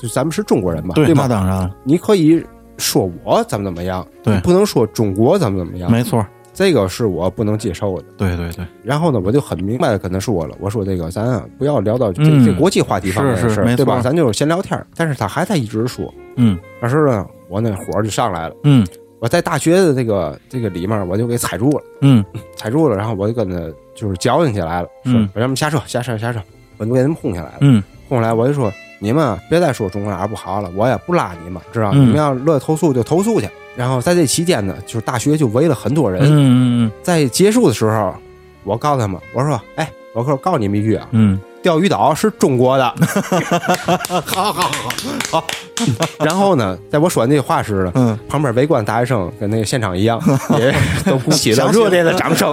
[0.00, 1.26] 就咱们是中国人嘛，对，那吗？
[1.26, 2.40] 当然，你可以
[2.78, 8.04] 说我怎么怎么样，对不能说中国怎么怎么样，没错，这个是我不能接受的。
[8.16, 14.00] 对对对，然后呢，我就很明白的跟他说了，我说这个咱啊不要聊到这、嗯这国际话题方面的事儿，是是对吧？
[14.00, 14.86] 咱就是闲聊天儿。
[14.94, 18.54] 但是他还在一直说，嗯当时呢，我那火就上来了。
[18.62, 18.86] 嗯
[19.24, 22.22] 我在大学的这个这个里面，我就给踩住了，嗯
[22.56, 23.56] 踩住了，然后我就跟他
[23.94, 26.38] 就是矫情起来了，说嗯让他们下车，下车，下车，
[26.76, 27.56] 我就给他们轰下来了。
[27.62, 31.92] 嗯轰下来，我就说你们啊别再说中国哪儿不好了，我也不拉你们，知道？
[31.94, 33.48] 嗯你们要乐意投诉就投诉去。
[33.74, 36.20] 然后在这期间呢，就是大学就围了很多人。
[36.24, 38.14] 嗯嗯在结束的时候，
[38.62, 42.84] 我告诉他们，我说：“哎，我可告诉你们一句啊，嗯钓鱼岛是中国的。
[44.26, 44.92] 好好好
[45.32, 45.44] 好，”
[46.22, 50.20] 然后呢，在我说完这话时呢，嗯，旁边围观大学生跟那个现场一样，
[50.60, 50.72] 也
[51.06, 52.52] 都鼓起了热烈的掌声。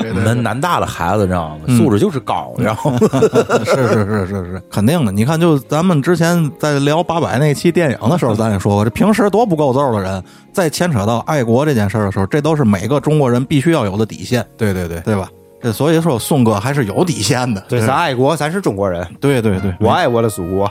[0.00, 1.64] 你们南大的孩子知道吗？
[1.66, 2.96] 嗯素质就是高，然后
[3.66, 5.10] 是是是是是，肯定的。
[5.10, 15.28] 你看，就咱们之前在聊八百那期电影的时候，咱也说过，这平时多不够揍的人，在牵扯到爱国这件事儿的时候，这都是每个中国人必须要有的底线，对对对，对吧？
[15.62, 17.60] 这所以说，宋哥还是有底线的。
[17.68, 20.70] 对，咱爱国，咱是中国人，对对对，我爱我的祖国。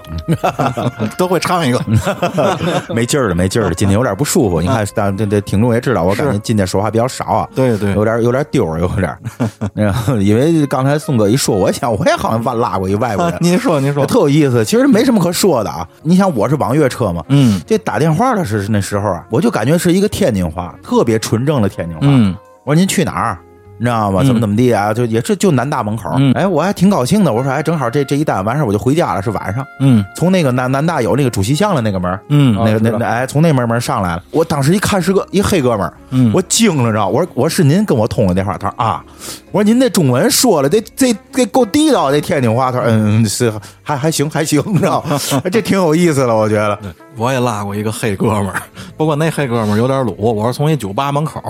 [1.17, 1.81] 都会唱一个。
[2.93, 4.61] 没劲儿了，没劲儿了，今天有点不舒服。
[4.61, 7.49] 你看，但这这听众也知道，我感觉今天说话比较少啊。
[7.55, 9.17] 对对，有点有点丢，有点。
[9.73, 14.63] 然 后因为刚才宋哥一说，我想我也好像拉拉过一外国人，您说您说，特有意思。
[14.63, 15.87] 其实没什么可说的啊。
[16.03, 22.01] 你想，我是网约车嘛，嗯这打电话的是那时候啊，我就感觉是一个天津话，特别纯正的天津话。
[22.03, 23.37] 嗯我说您去哪儿？
[23.77, 24.21] 你知道吗？
[24.23, 24.93] 嗯怎么怎么地啊？
[24.93, 26.09] 就也是就南大门口。
[26.17, 27.31] 嗯哎，我还挺高兴的。
[27.31, 29.65] 我说哎，正好这这一单完事儿我就回家了，是晚上。
[29.79, 34.23] 嗯从那个南南大有那个主席巷的那个门，嗯那个那那哎，从那门门上来了。
[34.31, 37.07] 我当时一看是个一黑哥们儿，嗯我惊了，知道？
[37.07, 39.03] 我说我是您跟我通的电话，他说啊，
[39.51, 42.71] 我说您这中文说了，这这这够地道，这天津话。
[42.71, 43.51] 他说嗯是
[43.83, 45.03] 还还行还行，你知道？
[45.51, 46.77] 这挺有意思的，我觉得。
[47.17, 48.61] 我也拉过一个黑哥们儿，
[48.97, 50.15] 不过那黑哥们儿有点鲁。
[50.17, 51.41] 我是从一酒吧门口，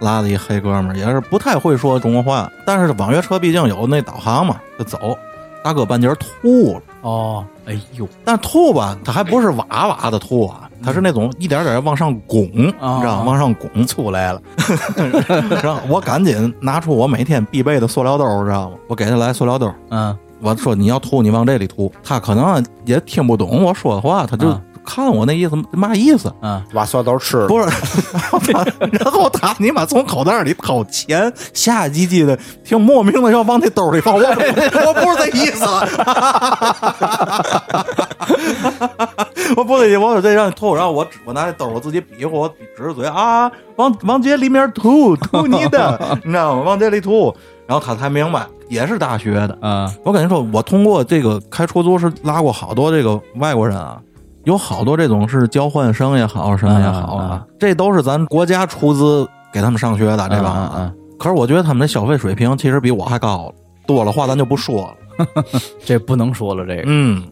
[0.00, 5.16] 拉的一黑哥们儿，也是不太会说中国话，但是网约车毕竟有那导航嘛，就走。
[5.64, 13.24] 大哥半截儿吐了，哦，哎呦，但吐吧，他还不是哇哇的吐啊，他是那种一点点往上拱，你知啊道吗？
[13.26, 14.40] 往上拱出来了。
[15.60, 18.76] 然后我赶紧拿出我每天必备的塑料兜儿，知道吗？
[18.86, 21.90] 我给他来塑料兜儿，嗯我说你要吐，你往这里吐。
[22.04, 26.32] 他可能也听不懂我说的话，他就啊看我那意思嘛意思。
[26.40, 27.66] 嗯，把塑料兜吃了，不是，
[28.92, 34.14] 然后他你妈从口袋里掏钱，下唧唧的，挺莫名的要往那兜里放。
[34.14, 34.20] 我
[34.86, 35.64] 我不是这意思，
[39.56, 46.62] 我不是，我说这让你吐，然后我我拿那兜我自己比划，我指着嘴啊，往往这里面吐，吐你的，你知道吗？
[46.62, 47.34] 往这里吐，
[47.66, 49.58] 然后他才明白，也是大学的。
[49.62, 53.98] 嗯我跟你说，我通过这个开出租是拉过好多这个外国人啊，
[54.46, 60.72] 有好多这种是交换生也好，什么也好啊，这都是咱国家出资给他们上学的对吧啊。
[60.76, 63.54] 嗯嗯可是我觉得他们的消费水平其实比我还高了，
[63.86, 64.94] 多了话咱就不说了。
[65.82, 67.22] 这不能说了，这个，嗯，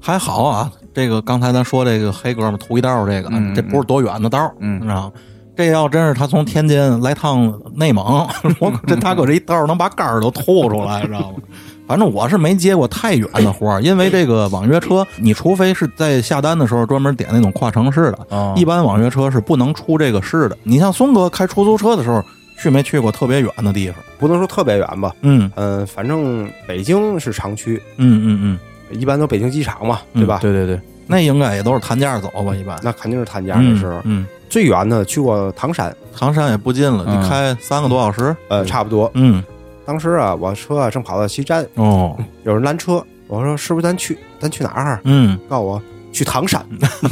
[0.00, 5.12] 还好啊，这个刚才咱说这个黑哥们土一道这个，嗯这不是多远的道，嗯你知道吗？
[5.56, 8.26] 这要真是他从天津来趟内蒙，
[8.58, 11.36] 我这大哥这一道能把肝儿都吐出来，知道吗？
[11.86, 20.56] 反正我是没接过太远的活儿，因为这个网约车，你除非是在下单的时候专门点那种跨城市的，哦一般网约车是不能出这个市的。
[20.62, 22.24] 你像松哥开出租车的时候，
[22.58, 23.96] 去没去过特别远的地方？
[24.18, 25.12] 不能说特别远吧。
[25.20, 28.58] 嗯嗯，反正北京是常区，嗯嗯
[28.92, 30.38] 嗯，一般都北京机场嘛，嗯对吧？
[30.40, 32.78] 对对对，那应该也都是谈价走吧，一般。
[32.82, 33.96] 那肯定是谈价的时候。
[34.04, 38.36] 嗯，嗯最远的去过唐山，唐山也不近了，嗯你开三个多小时。
[38.48, 39.10] 呃，差不多。
[39.14, 39.42] 嗯，
[39.86, 44.18] 当时啊，我车啊正跑到西站，哦，有人拦车，我说是不是咱去？
[44.38, 45.00] 咱去哪儿？
[45.04, 45.82] 嗯告诉我
[46.12, 46.62] 去唐山。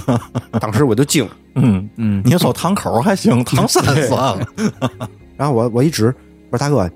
[0.61, 4.47] 当时我就惊，嗯，嗯你说堂口还行， 唐山算了。
[5.39, 6.15] 然后我我一指，
[6.51, 6.87] 我说大哥，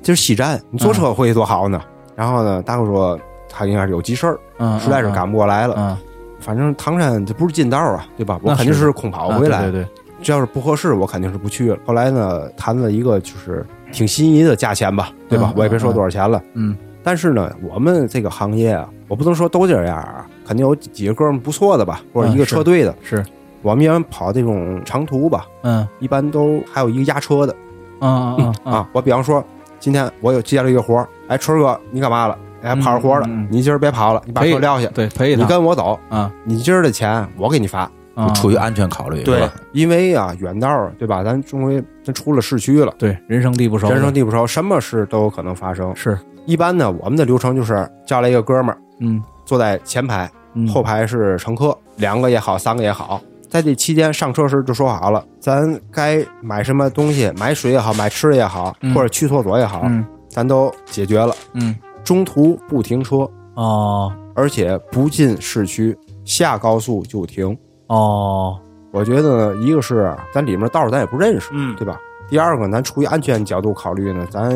[0.00, 1.82] 这是西站，你坐车回去多好呢。
[2.14, 3.18] 然后呢，大哥说
[3.48, 5.74] 他应该是有急事儿，嗯，实在是赶不过来了。
[5.76, 5.96] 嗯，
[6.40, 8.38] 反正唐山这不是近道啊，对吧？
[8.42, 9.58] 我肯定是空跑回来。
[9.58, 9.88] 啊对对对，
[10.22, 11.78] 这要是不合适，我肯定是不去了。
[11.86, 15.50] 后来呢，谈了一个就是挺心仪的价钱吧，对吧？
[15.52, 16.42] 嗯我也别说多少钱了。
[16.54, 22.94] 嗯但是呢，我们这个行业啊，我不能说都这样啊，肯定有几个哥们不错的吧，或者一个车队的。
[23.02, 23.24] 是，
[23.62, 27.54] 我们一般跑这种长途吧，嗯一般都还有一个压车的
[28.00, 28.86] 啊。
[28.92, 29.42] 我比方说，
[29.80, 32.36] 今天我有接了一个活儿，哎，春儿哥，你干嘛了？
[32.62, 37.90] 哎，跑着活儿了，嗯嗯嗯你今儿别跑了，你把可以车撂下，对，赔一你，跟我走，啊你今儿的钱我给你发。
[38.14, 41.22] 啊，出于安全考虑，对吧？，因为啊，远道儿对吧？
[41.22, 42.92] 咱终归咱出了市区了。
[42.98, 45.94] 对人生地不熟，人生地不熟，什么事都有可能发生。
[45.94, 53.20] 是一般呢，我们的流程就是叫来一个哥们儿嗯坐在前排，嗯后排是乘客，两个也好，三个也好。
[53.48, 61.32] 在这期间上车时就说好了，咱该买什么东西，买水也好，买吃的也好，嗯或者去厕所也好，嗯咱都解决了。
[61.52, 61.72] 嗯
[62.08, 65.94] 中途不停车，哦而且不进市区，
[66.24, 67.54] 下高速就停。
[67.88, 68.58] 哦
[68.90, 72.00] 我觉得呢，一个是咱里面道儿咱也不认识，嗯对吧？
[72.30, 74.50] 第二个，咱出于安全角度考虑呢，咱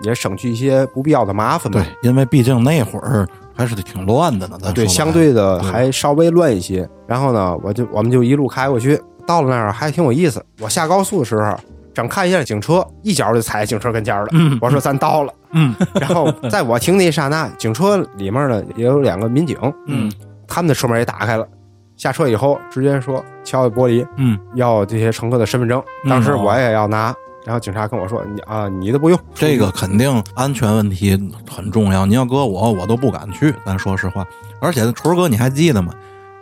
[0.00, 6.88] 也省去一些不必要的麻烦嘛对。，因为毕竟那会儿还是挺乱的呢，咱对，相对的还稍微乱一些。
[7.06, 10.42] 然后呢，我就我们就一路开过去，到了那儿还挺有意思。
[10.62, 11.54] 我下高速的时候，
[11.94, 14.26] 正看一下警车，一脚就踩警车跟前了。
[14.32, 15.32] 嗯我说咱到了。
[15.52, 20.10] 嗯 然后在我停那一刹那，警车里面呢也有两个民警，嗯
[20.48, 21.46] 他们的车门也打开了。
[21.96, 25.80] 下车以后，直接说敲开玻璃，嗯，要这些乘客的身份证。
[26.04, 27.14] 嗯当时我也要拿，
[27.46, 31.16] 然后警察跟我说：“你啊，你的不用。”这个肯定安全问题
[31.48, 32.04] 很重要。
[32.04, 33.54] 你要搁我，我都不敢去。
[33.64, 34.26] 咱说实话，
[34.60, 35.94] 而且春儿哥，你还记得吗？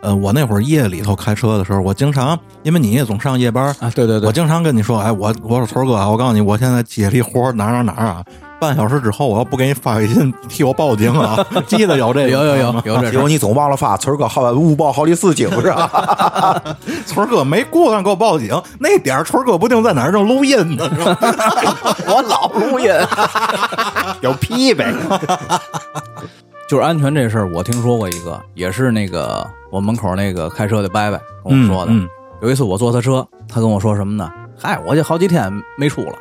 [0.03, 8.21] 呃，我那会儿夜里头开车的时候，我经常因为你也总上夜班，啊，对对对我，经常跟你说，哎，我我说春儿哥啊，我告诉你，我现在接了一活儿哪儿哪儿哪儿啊，
[8.59, 11.37] 半小时之后我要不给你发微信，替我报警啊！
[11.67, 16.61] 记得有这个有有有有这结果你总忘了发村儿哥好误报好几次警是吧？
[17.07, 21.17] 春儿哥没顾上给我报警，那点儿春儿哥不定在哪儿正录音呢，是吧？
[22.07, 22.91] 我老录音，
[24.19, 24.93] 有屁呗！
[26.69, 31.91] 就是安全这事儿，我听说过一个，也是那个我门口那个开车的伯伯跟我说的。
[31.91, 32.07] 嗯
[32.41, 34.29] 有一次我坐他车，他跟我说什么呢？
[34.59, 36.13] 嗨，我这好几天没出了。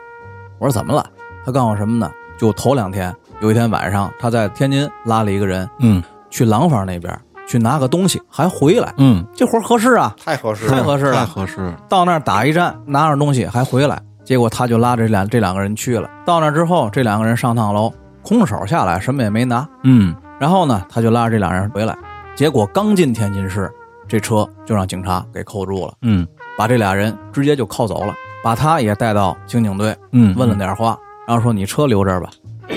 [0.61, 1.05] 我说怎么了？
[1.45, 2.09] 他告诉我什么呢？
[2.38, 7.12] 就头两天，有一天晚上，他在天津拉了一个人嗯去廊坊那边
[7.45, 10.70] 去拿个东西，还回来，嗯，这活儿合适啊，太合适了。
[10.72, 11.12] 太合适了。
[11.12, 11.74] 太合适。
[11.88, 16.09] 到那儿打一站，拿着东西还回来，结果他就拉着这两这两个人去了。
[16.24, 19.68] 到那儿之后，这两个人上趟楼，空手下来，什么也没拿。
[19.82, 21.97] 嗯然后呢，他就拉着这俩人回来，
[22.34, 23.70] 结果刚进天津市，
[24.09, 26.26] 这车就让警察给扣住了，嗯。
[26.59, 28.12] 把这俩人直接就铐走了，
[28.43, 32.28] 把他也带到刑警队嗯，问了点话，然后说你车留这儿吧，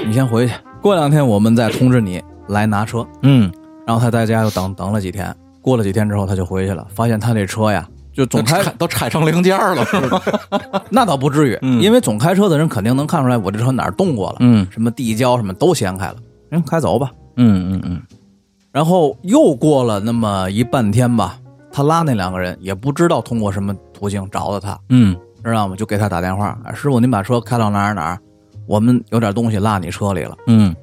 [0.06, 3.04] 你先回去，过两天我们再通知你来拿车。
[3.24, 3.52] 嗯，
[3.88, 10.22] 然后他在家又等等了几天，过了几天之后他就回去了，发现他这车呀，就总开都拆成零件了，是吧？
[10.92, 11.82] 那倒不至于，嗯。
[11.82, 14.68] 因为总开车的人肯定能看出来我这车哪儿动过了，嗯。
[14.70, 16.16] 什么地胶什么都掀开了，
[16.52, 17.12] 嗯，开走吧。
[17.38, 18.02] 嗯嗯嗯
[18.72, 21.38] 然后又过了那么一半天吧，
[21.72, 25.76] 他拉那两个人也不知道通过什么途径找到他，嗯知道吗？
[25.76, 28.20] 就给他打电话，哎，师傅，您把车开到哪儿哪儿，
[28.68, 30.36] 我们有点东西落你车里了。
[30.48, 30.76] 嗯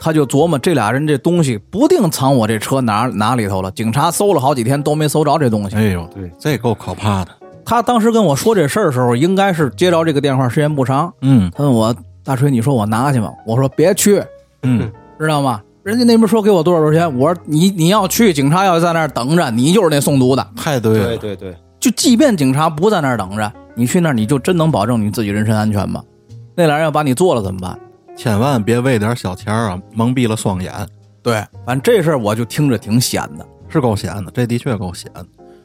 [0.00, 5.74] 他就琢磨这俩人这东西不定藏我这车哪哪里头了，警察搜了好几天都没搜着这东西。
[5.74, 7.32] 哎呦，对，这够可怕的。
[7.64, 13.32] 他当时跟我说这事儿的时候，应该是接着这个电话时间不长，嗯他问我大锤，你说我拿去吗？
[13.44, 14.22] 我说别去，
[14.62, 15.60] 嗯知道吗？
[15.88, 20.46] 人家那边说给我多少多少钱，我说你你要去，警察要在那儿等着，你就是那送毒的。
[20.54, 21.16] 太对了。
[21.16, 26.04] 对对对，就即便警察不在那儿等着，你去那儿，你就真能保证你自己人身安全吗？
[26.54, 27.78] 那俩人要把你做了怎么办？
[28.14, 30.70] 千万别为点小钱啊蒙蔽了双眼，
[31.22, 33.46] 对，反正这事儿我就听着挺险的。
[33.70, 35.10] 是够险的，这的确够险。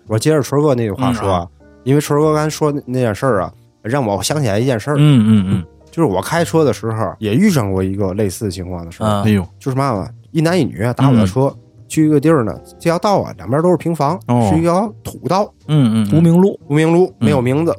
[0.07, 1.47] 我接着春哥那句话说啊，
[1.83, 3.51] 因为春哥刚才说那件事儿啊，
[3.81, 11.55] 让我想起来一件事儿，嗯嗯就是我开车的时候也遇上过一个类似情况的事儿，嗯，哎嗯，呦，就是嘛嘛，一男一女啊打我的车。
[11.89, 14.49] 去一个地儿呢，这条道啊，两边都是平房，哦。
[14.51, 17.75] 是一条土道，嗯嗯，无名路，无名路，没有名字。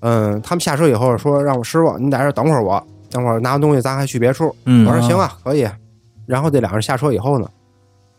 [0.00, 4.54] 嗯，他们下车以后说让我师傅，你在这儿等会儿我，等会儿拿完东西咱还去别处。
[4.66, 5.66] 嗯，我说行啊，可以。
[6.26, 7.48] 然后这两人下车以后呢，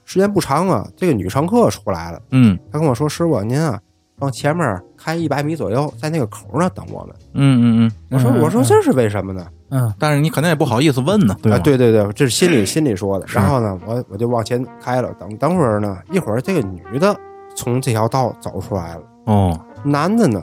[0.03, 2.59] 时间不长啊，这个女乘客出来了，嗯。
[2.69, 3.79] 她跟我说：“师傅，您啊，
[4.19, 7.15] 往前面开一百米左右，在那个口那儿等我们。
[7.33, 11.57] 嗯嗯嗯，”我说：“我说这是为什么呢？”嗯但是你肯定也不好意思问呢，对吧？
[11.57, 13.25] 啊，，对对对，这是心里心里说的。
[13.27, 17.13] 然后呢，我我就往前开了，等等会儿呢，一会儿这个女的
[17.55, 20.41] 从这条道走出来了，哦，男的呢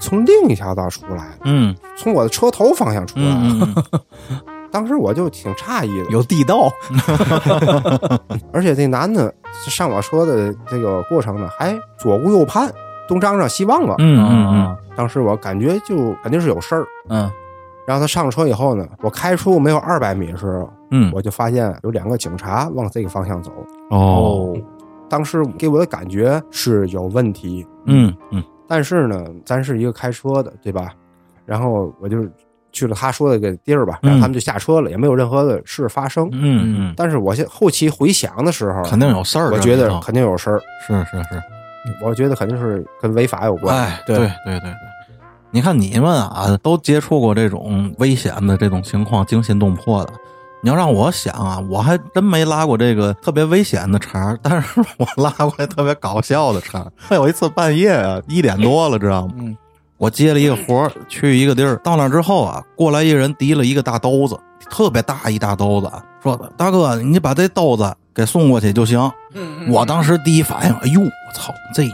[0.00, 3.84] 从另一条道出来了，嗯从我的车头方向出来了。
[4.72, 6.72] 当时我就挺诧异的，有地道
[8.54, 9.32] 而且这男的
[9.68, 12.72] 上我车的这个过程呢，还左顾右盼，
[13.12, 13.94] 东张张西望了。
[13.98, 14.76] 嗯嗯嗯。
[14.96, 16.86] 当时我感觉就肯定是有事儿。
[17.08, 17.30] 嗯。
[17.86, 23.50] 然后他上车以后呢，我开出没有二百米的时候，嗯，我就发现有两个警察往这个方向走。
[23.90, 24.56] 哦，
[25.10, 28.42] 当时给我的感觉是有问题，嗯嗯。
[28.68, 30.94] 但是呢，咱是一个开车的，对吧？
[31.44, 32.24] 然后我就
[32.70, 36.28] 去了他说的那个地儿吧，然后他们就下车了，也没有任何的事发生。
[36.32, 41.42] 嗯嗯，但是我现后期回想的时候，肯定有事儿，我觉得肯定有事儿，是是是，
[42.02, 43.76] 我觉得肯定是跟违法有关。
[43.76, 44.74] 哎，对对对对对。
[45.50, 50.12] 你看你们啊，都接触过这种危险的这种情况，惊心动魄的。
[50.62, 56.90] 你要让我想啊，我还真没拉过这个特别危险的茬儿，但是 我拉过特别搞笑的茬儿。
[56.96, 59.34] 还有一次半夜啊，一点多了，知道吗？
[59.38, 59.56] 嗯
[59.98, 64.36] 我接了一个活儿，去一个地儿，到那之后啊，过来一人提了一个大兜子，
[64.70, 65.90] 特别大一大兜子，
[66.22, 69.10] 说：“大哥，你把这兜子给送过去就行。”
[69.68, 71.84] 我当时第一反应，哎呦，我操，这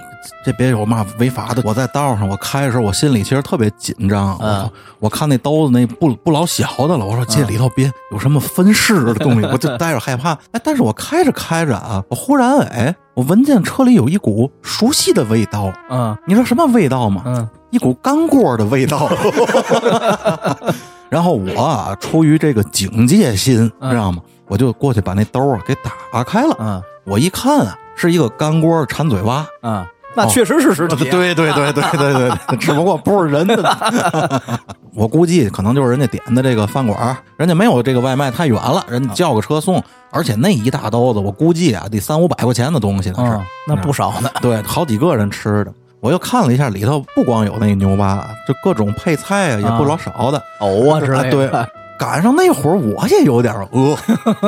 [0.44, 1.62] 这别有嘛违法的！
[1.64, 4.32] 我在道上，我开的时候，我心里其实特别紧张。
[4.38, 4.70] 我操！
[4.98, 10.32] 我看那兜子那不不老小的了，我说这里头别有什么分尸的东西， 我就待着害怕。
[10.52, 15.72] 哎，但是我开着开着啊，我忽然哎，我闻见车里有一股熟悉的味道。
[15.90, 17.22] 嗯你知道什么味道吗？
[17.26, 19.08] 嗯一股干锅的味道。
[21.10, 24.22] 然后我啊，出于这个警戒心，嗯知道吗？
[24.46, 25.74] 我就过去把那兜儿给
[26.12, 26.56] 打开了。
[26.58, 29.46] 嗯我一看啊，是一个干锅馋嘴蛙。
[29.62, 29.82] 嗯，
[30.14, 30.96] 那确实是尸体。
[31.10, 33.76] 对对对对对对对，只不过不是人的。
[34.94, 43.22] 我估计可能就是人家点的这个饭馆儿，人家没有这个外卖太远了，人家叫个车送，而且那一大兜子，我估计啊得三五百块钱的东西呢是。
[43.22, 44.28] 嗯，那不少呢。
[44.42, 45.72] 对，好几个人吃的。
[46.00, 50.42] 我又看了一下，里头不光有那牛蛙，就各种配菜啊，也不老少的。
[50.60, 51.30] 藕啊之类的。
[51.30, 51.50] 对，
[51.98, 53.96] 赶上那会儿我也有点饿，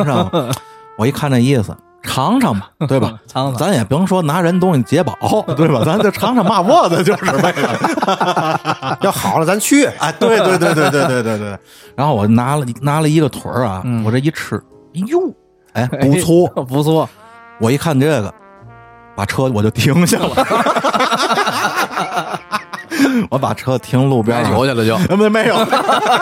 [0.05, 0.51] 知道吗？
[0.97, 3.19] 我一看这意思，尝尝吧， 对吧？
[3.27, 5.17] 尝尝咱也甭说拿人东西解饱，
[5.57, 5.83] 对吧？
[5.85, 8.99] 咱就尝尝嘛窝子， 就是为了。
[9.01, 9.87] 要好了咱去。
[9.87, 11.59] 哎，对对对对对对对对。
[11.97, 14.57] 然后我拿了拿了一个腿儿啊，我这一吃，
[14.95, 15.35] 哎呦，
[15.73, 17.09] 哎，不错，不错。
[17.59, 18.33] 我一看这个，
[19.17, 20.31] 把车我就停下了，
[23.31, 24.99] 我把车停路边上买酒去了就。
[25.17, 25.55] 没没有，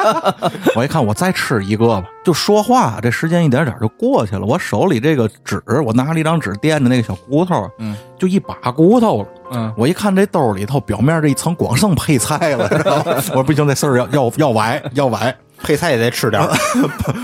[0.74, 4.42] 我一看我再吃一个吧，就说话，这时间一点点就过去了。
[4.44, 9.28] 我手里这个纸，我拿了一张纸垫着那个小骨头，嗯，就一把骨头了。
[9.50, 13.02] 嗯，我一看这兜里头表面这一层光剩配菜了， 知道吗？
[13.06, 16.50] 我说不行，这事儿要要要崴要崴，配菜也得吃点儿。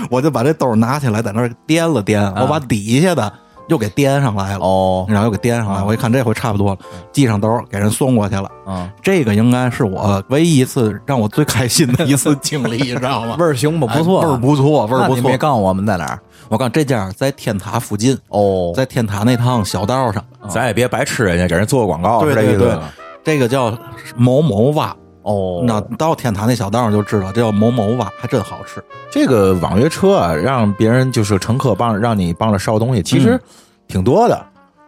[0.09, 3.31] 我就把这兜拿起来，在那儿掂了掂，我把底下的
[3.67, 4.59] 又给颠上来了。
[4.59, 6.77] 哦，然后又给颠上来，我一看这回差不多了，
[7.13, 8.49] 系上兜给人送过去了。
[8.67, 13.35] 嗯，这个应该是我唯一一次让我最开心的一次经历，你知道吗？
[13.39, 13.87] 味儿行不？
[13.87, 15.37] 不错，味儿不错，味儿不错那你没。
[15.37, 16.19] 告诉我们在哪儿？
[16.49, 20.23] 我告诉你这家在天塔附近，哦，在天塔那趟小道上。
[20.47, 22.77] 咱也别白吃人家，给人做个广告，对对对，
[23.23, 23.75] 这个叫
[24.15, 24.95] 某某蛙。
[25.25, 28.83] 哦，那到天坛那小道上就知道，这叫某某蛙，还真好吃。
[29.09, 33.39] 这个网约车啊，让别人就是乘客帮让你帮着捎东西，其实
[33.87, 34.39] 挺多的。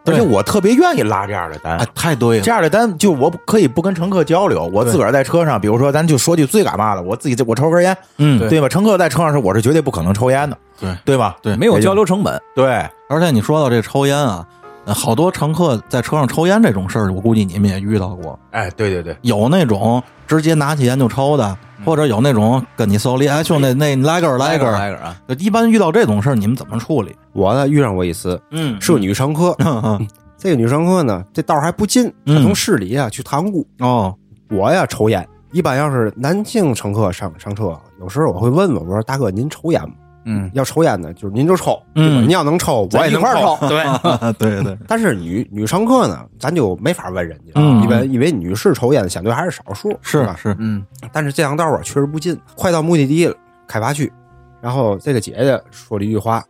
[0.06, 8.68] 而且我特别愿意拉这样的单哎，，太对了，这样的单就我可以不跟乘客交流，我自个儿在车上，比如说咱就说句最干嘛的，我自己这我抽根烟，嗯，对吧？
[8.70, 11.36] 乘客在车上是，我是绝对不可能抽烟的，对对吧？
[11.42, 12.40] 对没有交流成本。
[12.54, 14.57] 对，而且你说到这抽烟啊，呃
[14.94, 18.38] 好多乘客在车上抽烟这种事儿，我估计你们也遇到过。
[18.50, 24.72] 哎，对对对，有那种直接拿起烟就抽的，或者有那种跟你手里，哎兄弟，那你来根儿来根儿。
[24.72, 25.16] 来个啊！
[25.28, 27.14] 就一般遇到这种事儿，你们怎么处理？
[27.32, 29.56] 我呢遇上过一次，嗯是个女乘客。
[30.38, 33.66] 这个女乘客呢，这道儿还不近，她嗯从市里啊去塘沽。
[33.80, 34.14] 哦，
[34.50, 39.94] 我呀抽烟，一般要是男性乘客上上车，有时候我会问问我说：“大哥，您抽烟吗？
[40.30, 42.14] 嗯，要抽烟呢，就是您就抽，对吧？
[42.20, 43.56] 嗯您要能抽，我也能一块抽。
[43.66, 43.82] 对。
[44.38, 50.34] 对对，但是女女乘客呢，咱就没法问人家，嗯因为因为女士抽烟的相对还是少数，是吧？
[50.36, 53.34] 是是，嗯，但是这趟道啊确实不近，快到目的地了，
[53.66, 54.12] 开发区。
[54.60, 56.44] 然后这个姐姐说了一句话，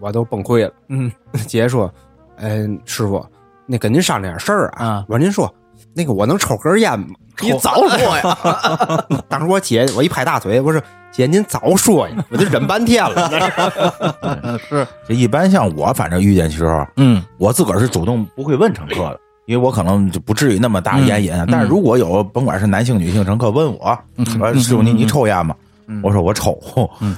[0.00, 0.72] 我都崩溃了。
[0.88, 1.10] 嗯，
[1.46, 1.92] 姐姐说
[2.36, 3.24] ：“嗯，师傅，
[3.66, 4.86] 那跟您商量点事儿啊。
[4.86, 5.52] 啊我说：“您说，
[5.94, 7.08] 那个我能抽根烟吗？”
[7.40, 9.06] 你早说呀！
[9.28, 10.82] 当时我姐我一拍大腿，我说
[11.18, 14.58] ：“姐您早说呀，我就忍半天了。
[14.68, 19.18] 是，这一般像我反正遇见的时候，嗯我自个儿是主动不会问乘客的。
[19.46, 25.56] 因为我可能就不至于那么大烟瘾，但是如果有甭管是男性女性乘客问我，说师傅你你抽烟吗？
[25.88, 26.00] 嗯。
[26.02, 26.58] 我说我抽，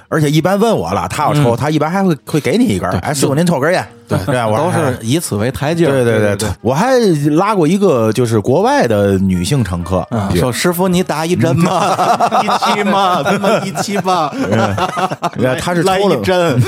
[0.08, 2.96] 而且一般问我了，他要抽，他一般还会会给你一根儿。
[3.00, 4.18] 哎，师傅您抽根烟，对。
[4.26, 5.90] 对我都是以此为台阶儿。
[5.90, 6.92] 对对对对，我还
[7.36, 11.96] 拉过一个就是国外的女性乘客，嗯，说师傅你打一针吗？
[12.42, 13.22] 一期吗？
[13.26, 14.32] 他妈一期吧，
[15.36, 15.60] 对。
[15.60, 16.62] 他是抽了一针。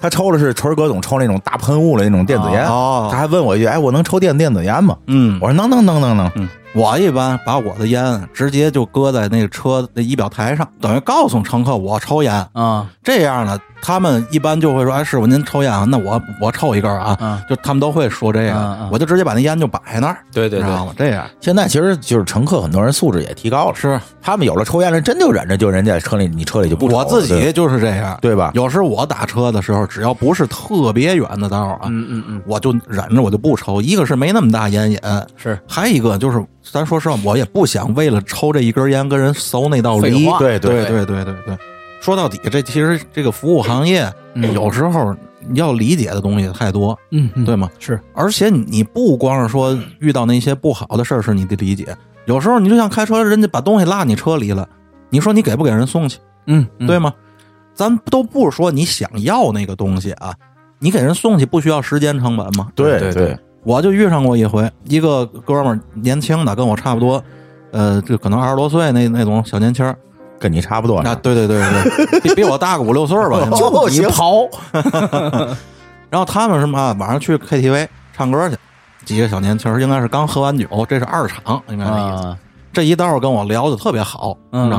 [0.00, 3.08] 他抽的是纯哥总抽那种大喷雾的那种电子烟，哦。
[3.10, 5.38] 他还问我一句：“哎，我能抽电电子烟吗？”嗯。
[5.40, 6.30] 我说：“能能能能能。
[6.72, 12.32] 我一般把我的烟直接就搁在那个车的仪表台上，等于告诉乘客我抽烟。
[12.52, 15.84] 啊，这样呢，他们一般就会说：“哎，师傅您抽烟啊？
[15.88, 17.16] 那我我抽一根啊。
[17.20, 20.92] 嗯就他们都会说这嗯样，嗯我就直接把那烟就摆那儿，对对对知道吗？
[20.96, 28.52] 这样现在其实就是乘客很多人素质也提高了，是他们有了抽烟了，真就忍着，就人家车里你车里就不抽我自己就是这样，对吧？
[28.54, 33.82] 有时我打车的时候，只要不是特别远的道啊，嗯嗯嗯，我就忍着，我就不抽。
[33.82, 34.98] 一个是没那么大烟瘾，
[35.36, 40.10] 是还一个就是，咱说实话，我也不想为了抽这一根烟跟人搜那道梨。
[40.10, 41.58] 废话对对对对对对对，
[42.00, 45.14] 说到底，这其实这个服务行业、有时候
[45.48, 47.68] 你要理解的东西太多，嗯嗯对吗？
[47.78, 51.96] 是，而且你不光是说遇到那些不好的事儿是你的理解，
[52.26, 54.68] 有时候你就像开车，人家把东西落你车里了，
[55.08, 56.18] 你说你给不给人送去？
[56.46, 57.12] 嗯嗯对吗？
[57.74, 60.34] 咱都不是说你想要那个东西啊，
[60.78, 62.68] 你给人送去不需要时间成本吗？
[62.74, 67.22] 对对对，我就遇上过一回，一个哥们儿年轻的，跟我差不多，
[67.72, 69.96] 呃，就可能二十多岁那那种小年轻儿
[70.38, 71.16] 跟你差不多啊，呢。
[71.22, 73.38] 对对对对， 比比我大个五六岁儿吧。
[73.40, 74.48] 现 在就一刨，
[76.08, 77.86] 然后他们什么啊晚上去 KTV
[78.16, 78.56] 唱歌去，
[79.04, 82.24] 几个小年轻儿应该是刚喝完酒，这是二场，应该那意思。
[82.28, 82.36] 啊，
[82.72, 84.36] 这一道跟我聊的特别好，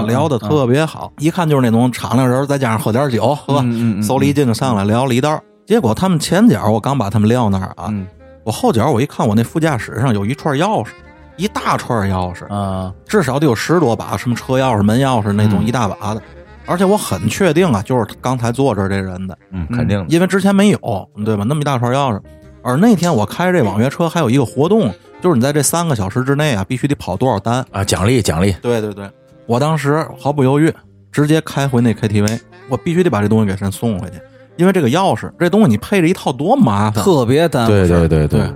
[0.08, 3.62] 聊的特别好，一看就是那种敞亮人，再加上喝点酒，是吧？
[3.64, 5.40] 嗯嗯嗯嗖了一劲就上来聊了一道。
[5.68, 8.06] 结果他们前脚我刚把他们撂那儿啊，嗯
[8.44, 10.90] 我后脚我一看，我那副驾驶上有一串钥匙，
[11.36, 16.22] 一大串钥匙，啊，至少得有十多把，什么车钥匙、门钥匙那种嗯一大把的。
[16.66, 20.06] 而且我很确定啊，就是刚才坐这儿这人的，嗯，肯定的。
[20.08, 21.44] 因为之前没有，对吧？
[21.44, 22.22] 那么一大串钥匙。
[22.64, 27.66] 而那天我开这网约车还有一个活动，就是你在这三个小时之内啊，必须得跑多少单。
[27.72, 29.10] 啊，奖励奖励，对对对，
[29.48, 30.72] 我当时毫不犹豫，
[31.12, 32.40] 直接开回那 KTV，
[32.70, 34.22] 我必须得把这东西给人送回去，
[34.62, 37.04] 因为这个钥匙这东西你配着一套多麻烦。
[37.04, 38.54] 特别耽误对事儿对对对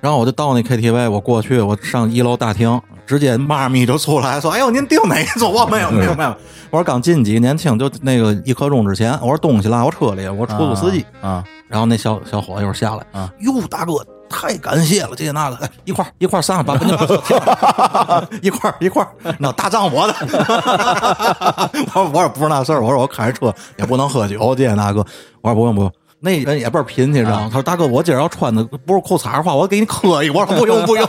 [0.00, 5.48] 然后我就到那 KTV，我过去，我上一楼大厅，直接妈咪就出来说：“哎呦，您订哪一组？
[5.50, 6.34] 我没有，没有，没有。”
[6.70, 11.04] 我说刚进几个年轻，就那个一刻钟之前，我说东西落我车里，我出租司机。
[11.20, 13.94] 啊，然后那小小伙子一会儿下来，啊，哟，大哥，
[14.28, 20.14] 太感谢了，这那个，哎一块儿一块儿上，把把你把车停了一块儿一块儿，那 大仗 我的。
[20.20, 25.04] 我说我也不是那事儿，我说我开着车也不能喝酒，这那个，
[25.40, 25.92] 我说不用不用。
[26.20, 27.44] 那人也倍儿贫气，知道吗？
[27.44, 31.08] 他说：“大哥，我今儿要穿的不是裤衩的话，我给你磕一。”我说：“不用不用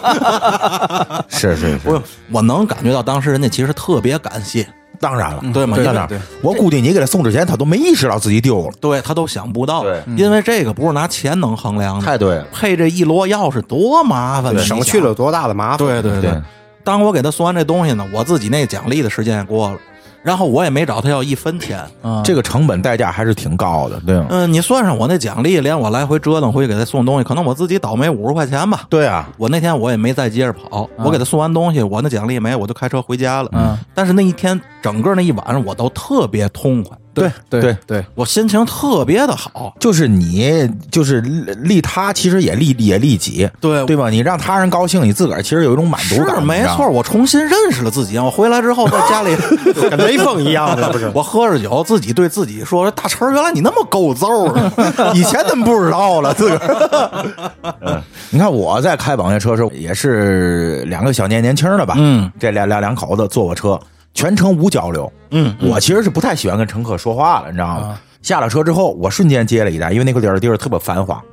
[1.28, 2.02] 是是是，不用。”
[2.32, 4.68] 我能感觉到当时人家其实特别感谢，
[5.00, 5.78] 当然了，对吗？
[5.78, 8.74] 在那儿，我估计你给他送之前，他都没意识到自己丢了。
[8.80, 9.84] 对他都想不到。
[9.84, 12.06] 对，因为这个不是拿钱能衡量的。
[12.06, 15.78] 太对了，配这一摞钥匙多麻烦，省去了多大的麻烦？
[15.78, 16.22] 对对。
[16.22, 16.42] 对。
[16.84, 19.78] 当我给他送完这东西呢，我自己那奖励的时间也过了，
[20.24, 21.84] 然后我也没找他要一分钱。
[22.04, 24.28] 嗯这个成本代价还是挺高的，对吗？
[24.30, 28.84] 嗯，你算上我那奖励，连我来回折腾回去给他送东西，可能我自己倒霉五十块钱吧。
[28.90, 33.50] 对啊，我那天我也没再接着跑，我给他送完东西，我那奖励没，我就开车回家了。
[33.54, 39.76] 嗯，但是那一天整个那一晚上我都特别痛快，对对对，对，我心情特别的好。
[39.80, 44.10] 就是你，就是利他，其实也利也利己，对对吧？
[44.10, 46.88] 你让他人高兴，你自个儿其实有一种满足是感，没错。
[46.90, 48.18] 我重新认识了自己。
[48.18, 49.36] 我回来之后在家里
[49.90, 51.12] 跟雷锋一样的，不是？
[51.14, 54.72] 我喝着酒，自己对自己说：“大成，原来你那么够揍啊！
[55.14, 56.34] 以前怎么不知道了？
[56.34, 57.26] 自个儿。
[57.82, 61.96] 嗯，你看我在开网约车的时候，也是两个小年年轻的吧？
[61.98, 63.80] 嗯，这俩俩两口子坐我车，
[64.14, 65.12] 全程无交流。
[65.32, 67.74] 嗯，我其实是不太喜欢跟乘客说话了，你知道吗？
[67.88, 71.24] 啊下了车之后，我瞬间接了一单，因为那个地儿地儿特别繁华。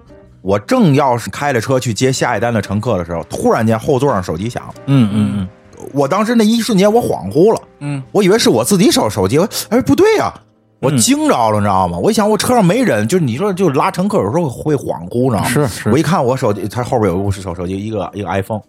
[0.41, 4.75] 我正要是开着车去接下一单的乘客的时候，突然间后座上手机响了。
[4.87, 5.49] 嗯嗯嗯，
[5.93, 10.33] 我当时那一瞬间我恍惚了，嗯，我以为是我自己手手机，我哎不对呀、
[10.79, 11.99] 我嗯惊着了，你知道吗？
[11.99, 15.49] 我一想，我车上没人，就是你说，就拉乘客有时候会恍惚，你知道吗？
[15.49, 18.61] 是是我一看我手机，他后边有个手手机，一个一个 iPhone，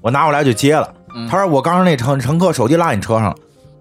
[0.00, 0.88] 我拿过来就接了。
[1.16, 3.36] 嗯他说我刚刚那乘乘客手机落你车上了，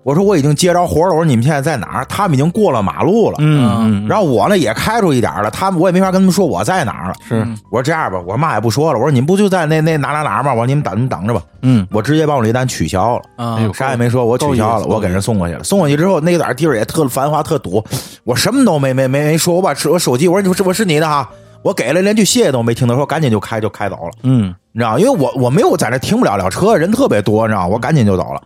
[0.06, 2.06] 我说我已经接着活了，我说你们现在在哪儿？
[2.06, 3.38] 他们已经过了马路了。
[3.40, 7.16] 嗯嗯，然后我呢也开出一点了，他们我也没法跟他们说我在哪儿了。
[7.28, 10.52] 是我说这样吧，我说嘛也不说了，我说你们不就在那那哪哪哪吗？
[10.54, 11.42] 我说你们等你们等着吧。
[11.64, 13.24] 嗯我直接把我这单取消了。
[13.44, 15.64] 啊哎呦啥也没说，我取消了，我给人送过去了。
[15.64, 17.84] 送过去之后，那点地儿也特繁华，特堵。
[18.26, 21.28] 我什么都没没没没说，我把我手机，我说你是我是你的哈，
[21.64, 25.00] 我给了，连句谢谢都没听他说，赶紧就开就开走了，嗯你知道？
[25.00, 27.66] 因为我我没有在那停不了了车，人特别多，你知道？
[27.66, 28.40] 我赶紧就走了。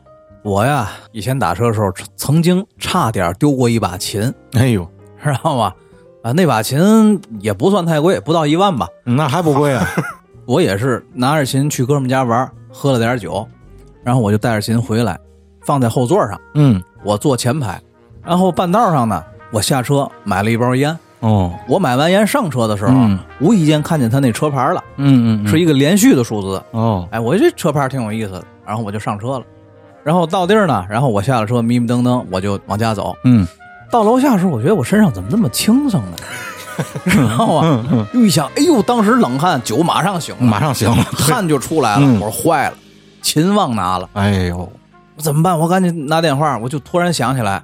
[0.44, 4.88] 我呀，以前打车的时候曾经差点丢过一把琴，哎呦，
[5.24, 5.74] 知道吗？
[6.24, 8.88] 啊，那把琴也不算太贵，不到一万吧。
[9.04, 9.86] 那还不贵啊？
[10.46, 13.48] 我也是拿着琴去哥们家玩，喝了点酒，
[14.04, 15.20] 然后我就带着琴回来，
[15.62, 17.80] 放在后座上，嗯，我坐前排。
[18.24, 20.98] 然后半道上呢，我下车买了一包烟。
[21.20, 26.62] 哦，我买完烟上车的时候，嗯无意间看见他那车牌了，嗯嗯，是一个连续的数字。
[26.72, 29.46] 哦，哎，我这车牌挺有意思的，然后我就上车了。
[30.04, 33.16] 然后到地儿呢，然后我下了车，迷迷瞪瞪，我就往家走。
[33.24, 33.48] 嗯，
[33.92, 36.18] 到楼下的时候，我觉得我身上怎么那么轻松呢？
[37.06, 38.08] 知道吗？
[38.14, 42.02] 又一想，哎呦，当时冷汗，酒马上醒了，马上醒了，汗就出来了。
[42.02, 42.76] 嗯我说坏了，
[43.22, 44.58] 琴忘拿了，哎呦，
[45.18, 45.60] 我怎么办？
[45.60, 47.62] 我赶紧拿电话，我就突然想起来，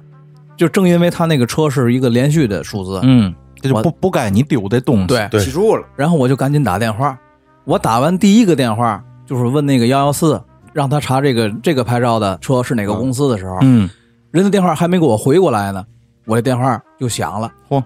[0.56, 7.18] 就正因为他那个车是一个连续的数字，嗯，这就不不该你丢的东西，对，对记住了，然后我就赶紧打电话。
[7.64, 10.40] 我打完第一个电话，就是问那个幺幺四，
[10.76, 13.88] 让他查这个这个牌照的车是哪个公司的时候，嗯，
[14.30, 15.82] 人的电话还没给我回过来呢，
[16.26, 17.50] 我这电话就响了。
[17.70, 17.82] 嚯，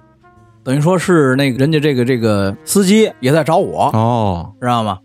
[0.64, 4.98] 等于说是那个人家这个这个司机也在找我，哦，知道吗？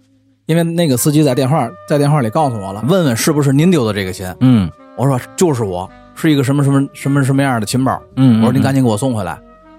[0.47, 4.35] 因为那个司机在电话在电话里告诉我了，问问是不是您丢的这个钱。
[4.39, 4.67] 嗯
[4.97, 8.01] 我说就是我，是一个什么什么什么什么样的琴包。
[8.15, 9.33] 嗯，我说您赶紧给我送回来。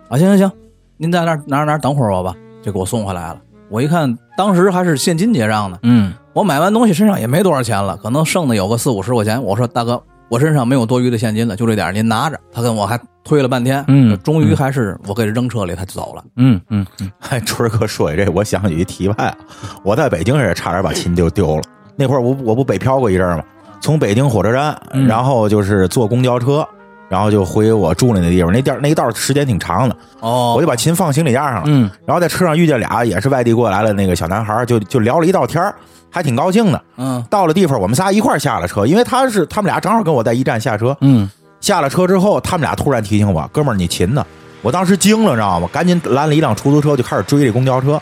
[0.08, 0.52] 啊，行行行，
[0.96, 3.40] 您在那儿哪儿哪儿等会儿我吧，就给我送回来了。
[3.68, 5.78] 我一看，当时还是现金结账呢。
[5.82, 9.42] 嗯我买完东西身上也没多少钱了，可能剩的有个四五十块钱。
[9.42, 12.38] 我说大哥，我身上没有多余的现金了，就这点您拿着。
[12.52, 16.22] 他跟我还推了半天，嗯终于还是我给他扔车里，他就走了。
[16.36, 19.34] 嗯嗯嗯，哎，春儿哥说起这，我想起一题外啊，
[19.82, 21.62] 我在北京也差点把琴丢丢了。
[21.96, 23.44] 那会儿我我不北漂过一阵儿吗，
[23.80, 26.68] 从北京火车站，嗯然后就是坐公交车，
[27.08, 28.52] 然后就回我住的那地方。
[28.52, 31.64] 那地儿那一道时间挺长的，哦我就把琴放行李架上了。
[31.66, 35.74] 嗯然后在车上遇见俩也是外地过来的那个小男孩，就就聊了一道天儿
[36.10, 36.82] 还挺高兴的。
[36.96, 40.96] 嗯到了地方，我们仨一块儿下了车，因为他是他们俩正好跟我在一站下车。
[41.00, 41.28] 嗯
[41.60, 44.24] 下了车之后，他们俩突然提醒我：“哥们儿，你琴呢？”
[44.62, 45.68] 我当时惊了，知道吗？
[45.72, 48.00] 赶紧拦了一辆出租车，就开始追这公交车，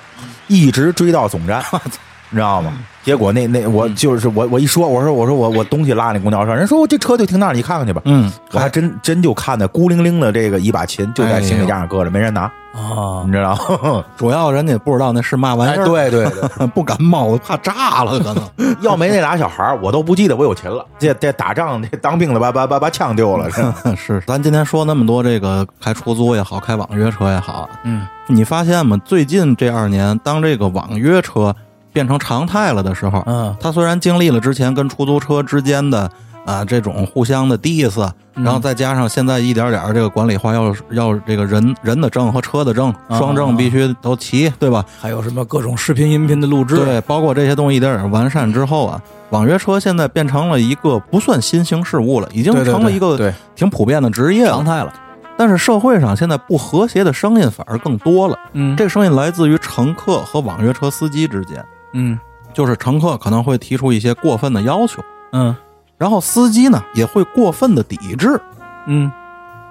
[0.49, 1.63] 一直追到总站，
[2.35, 2.73] 你知道吗？
[3.05, 8.02] 结果那那我就是我我一说，我说我说我我东西拉那公交车，人说我这车就停那儿，你看看去吧。
[8.06, 12.40] 嗯，我还真真就看见孤零零的这个一把琴就在行李架上搁着，没人拿，
[12.73, 14.05] 啊你知道吗？
[14.16, 18.43] 主要人家不知道那是嘛玩哎，意儿，对对对， 不敢冒，我怕炸了，可能。
[18.81, 20.85] 要没那俩小孩儿，我都不记得我有琴了。
[20.98, 23.62] 这这打仗这当兵的把把把把枪丢了，是
[23.97, 28.98] 是，咱今天说那么多这个开出租也好，开网约车也好，嗯，你发现吗？
[29.05, 31.55] 最近这二年，当这个网约车
[31.95, 36.11] 变成常态了的时候，嗯他虽然经历了之前跟出租车之间的
[36.45, 44.85] 啊这种互相的 diss，然后再加上现在一点点儿这个管理化要要这个人人的证和车的证双证必须都齐，对吧？
[45.01, 46.77] 还有什么各种视频、音频的录制？
[46.77, 49.01] 对，包括这些东西一点点完善之后啊，
[49.31, 54.49] 网约车现在变成了一个不算新兴事物了，已经成了一个对挺普遍的职业。
[54.49, 54.93] 常态了。
[55.37, 61.65] 但是社会上现在不和谐的声音反而更多了，嗯这个声音来自于乘客和网约车司机之间，
[61.95, 62.19] 嗯
[62.53, 65.03] 就是乘客可能会提出一些过分的要求，
[65.33, 65.57] 嗯
[65.97, 68.39] 然后司机呢也会过分的抵制。
[68.87, 69.11] 嗯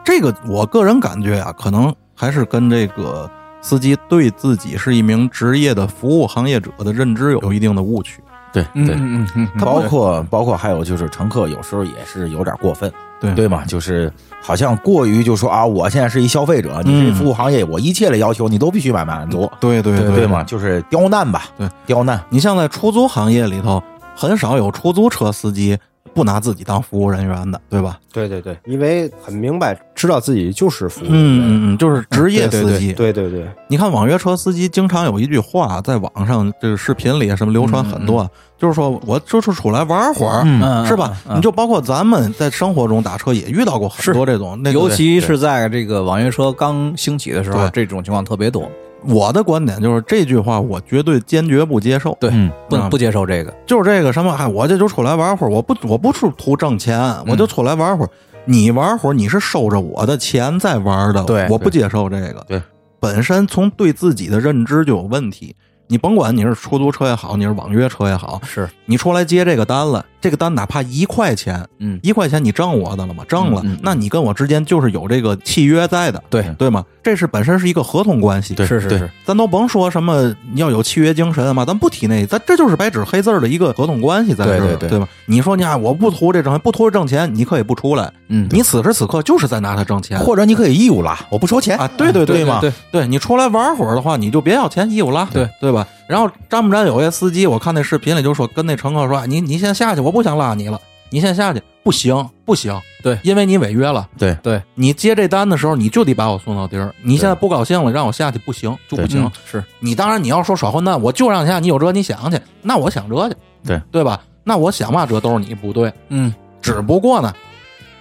[0.03, 3.29] 这个我个人感觉啊，可能还是跟这个
[3.61, 8.21] 司机对自己是一名职业的服务行业者的认知有有一定的误区。
[8.53, 8.95] 对嗯对。
[8.95, 12.89] 嗯嗯嗯，包括包括还有就是乘客有时候也是有点过分，
[13.19, 13.65] 对对嘛？
[13.65, 14.09] 就是
[14.41, 20.43] 好像过于就说啊，我现在是一消费者，你嗯这服务行业，我一切的要求你都必须买满足，对对对对嘛？
[20.43, 22.21] 就是刁难吧，对，刁难。
[22.29, 23.81] 你像在出租行业里头，
[24.15, 25.77] 很少有出租车司机
[26.13, 27.99] 不拿自己当服务人员的，对吧？
[28.11, 31.11] 对对对，因为很明白，知道自己就是服务员。
[31.13, 32.93] 嗯嗯嗯，就是职业司机。
[32.93, 41.17] 对对对，你看网约车司机经常有一句话，在网上这个视频里什么流传很多，就是说我就是出来玩会儿，嗯是吧？
[41.27, 48.69] 嗯你就包括咱们在生活中打车也遇到过很多这种，那个尤其是在这个网约车刚兴起的时候，这种情况特别多。
[49.05, 52.17] 我的观点就是这句话，我绝对坚决不接受。
[52.19, 52.31] 对
[52.69, 53.53] 不不接受这个。
[53.65, 58.09] 就是这个什么，哎，我这就出来玩会儿，我不我不是图挣钱，嗯我就出来玩会儿。
[58.45, 62.43] 你玩会儿，你是收着我的钱在玩的，对我不接受这个。
[62.47, 62.61] 对，
[62.99, 65.55] 本身从对自己的认知就有问题。
[65.93, 73.23] 你甭管你是出租车也好，你是网约车也好，是，你出来接这个单了，这个单哪怕一块钱，嗯，一块钱你挣我的了吗？
[73.27, 76.83] 挣了，嗯嗯那你跟我之间就是有这个契约在的，对对吗？
[77.03, 85.07] 这是本身是一个合同关系，对是是是，咱都甭说什么你要有契约精神嘛，咱不提那，咱这就是白纸黑字儿的一个合同关系在这儿，对对对吧？
[85.27, 90.17] 你说你啊，我不图这挣，不图这挣钱，你可以不出来，嗯，你此时此刻就是在拿它挣钱。
[90.17, 95.82] 或者你可以义务拉，我不收钱啊，对对对吗对对你出来玩会儿的话，你就别要钱，义务拉，对对吧？
[96.07, 100.79] 然后沾不沾有些司机，我看那视频里就说跟那乘客说，哎你你先下去，我不想拉你了，
[101.09, 103.17] 你先下去，不行，不行，对。
[103.23, 104.07] 因为你违约了。
[104.17, 104.35] 对。
[104.41, 106.93] 对，你接这单的时候，你就得把我送到地儿。
[107.01, 109.23] 你现在不高兴了，让我下去，不行，就不行。
[109.23, 109.31] 嗯。
[109.49, 109.63] 是。
[109.79, 113.35] 你当然你要说耍混蛋，我就让你下，你有辙你想去，那我想辙去，
[113.65, 113.81] 对。
[113.91, 114.21] 对吧？
[114.43, 116.33] 那我想嘛辙都是你不对，嗯。
[116.61, 117.33] 只不过呢，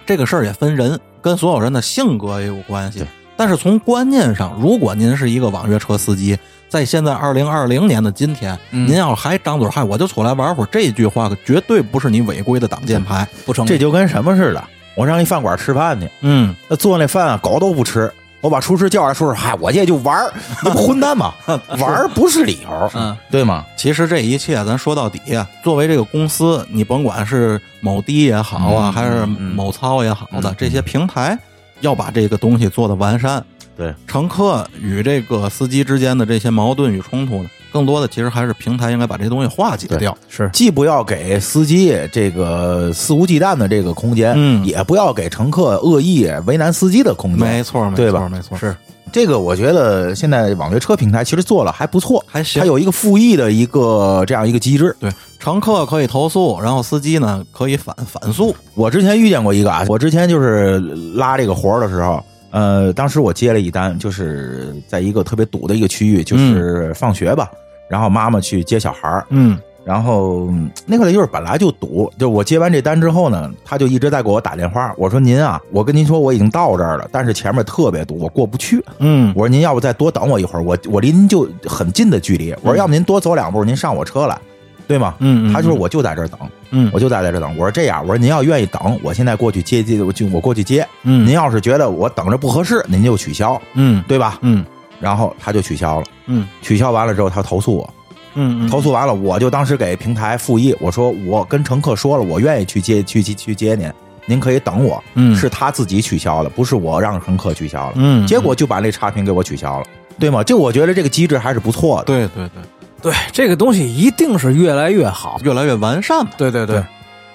[0.05, 3.05] 这个事儿也分人，跟所有人的性格也有关系。
[3.35, 6.37] 但是从观念上，如果您是一个网约车司机，
[6.73, 13.27] 在现在二零二零年的今天，嗯您要还张嘴嗨，我就出来玩会儿，这句话可绝对不是你违规的挡箭牌。
[13.45, 14.63] 不成立这就跟什么似的？
[14.95, 18.11] 我上一饭馆吃饭去，嗯，那做那饭啊，狗都不吃。
[18.41, 20.33] 我把厨师叫来，说说，嗨，我这就玩儿，
[20.65, 21.31] 那不混蛋吗？
[21.77, 23.63] 玩儿不是理由，嗯，对吗？
[23.77, 31.37] 其实这一切，咱说到底啊，作为这个公司，你甭管是某滴也好啊，嗯还是某操也好的，嗯这些平台
[31.81, 33.45] 要把这个东西做的完善。
[33.75, 40.15] 对，乘客与这个司机之间的这些矛盾与冲突呢，更多的其实还是平台应该把这东西化解掉。
[40.29, 47.39] 是既不要给司机这个肆无忌惮的这个空间，嗯也不要给乘客恶意为难司机的空间。
[47.39, 48.75] 没错，没错，对吧没错，是
[49.11, 52.65] 这个，我觉得现在网约车平台其实做了还不错，还行它。
[52.65, 54.95] 有一个复议的一个这样一个机制。
[54.99, 58.55] 对，乘客可以投诉，然后司机呢可以反反诉。
[58.73, 60.79] 我之前遇见过一个啊，我之前就是
[61.15, 62.23] 拉这个活儿的时候，
[62.53, 67.51] 呃，当时我接了一单，就是在一个特别堵的一个区域，就是放学吧，
[67.89, 78.81] 然后妈妈去接小孩儿，嗯然后嗯那个就是本来就堵，就我接完这单之后呢，他就一直在给我打电话，我说您啊，我跟您说我已经到这儿了，但是前面特别堵，我过不去。
[78.99, 82.51] 嗯我说您要不再多等我一会儿，我我离您就很近的距离。
[82.61, 84.39] 我说要不您多走两步，您上我车来，
[84.87, 85.15] 对吗？
[85.19, 86.39] 嗯，他就说我就在这儿等，
[86.71, 87.51] 嗯我就在在这儿等。
[87.57, 90.87] 我说这样，我说您要愿意等，我现在过去接接，我就我过去接。
[91.03, 94.37] 嗯您要是觉得我等着不合适，您就取消，嗯对吧？
[94.41, 94.65] 嗯
[94.99, 97.93] 然后他就取消了，嗯取消完了之后他投诉我，
[98.35, 103.91] 嗯投诉完了我就当时给平台复议，我说我跟乘客说了，我愿意去接去去去接您，
[104.25, 105.03] 您可以等我。
[105.15, 107.93] 嗯是他自己取消的，不是我让乘客取消了。
[107.95, 109.85] 嗯，结果就把那差评给我取消了，
[110.17, 110.43] 对吗？
[110.43, 112.05] 就我觉得这个机制还是不错的。
[112.05, 112.63] 对对对，
[113.03, 115.39] 对这个东西一定是越来越好。
[115.43, 116.31] 越来越完善嘛。
[116.37, 116.83] 对对对，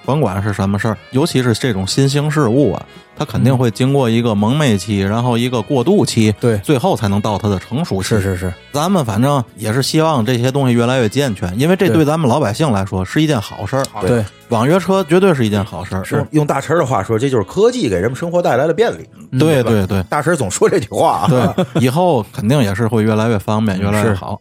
[0.03, 2.83] 甭管是什么事儿，尤其是这种新兴事物啊，
[3.15, 8.09] 它肯定会经过一个萌昧期，然后一个过渡期，对最后才能到它的成熟期。
[8.09, 13.83] 是是是，咱们反正也是希望这些东西越来越健全，因为这对对咱们老百姓来说是一件好事儿。
[14.01, 16.03] 对网约车绝对是一件好事儿。
[16.03, 19.07] 是用大陈的话说，这就是科技给人们生活带来的便利。
[19.37, 21.27] 对对对大陈总说这句话啊。
[21.29, 24.39] 对，以后肯定也是会越来越方便，越来越好。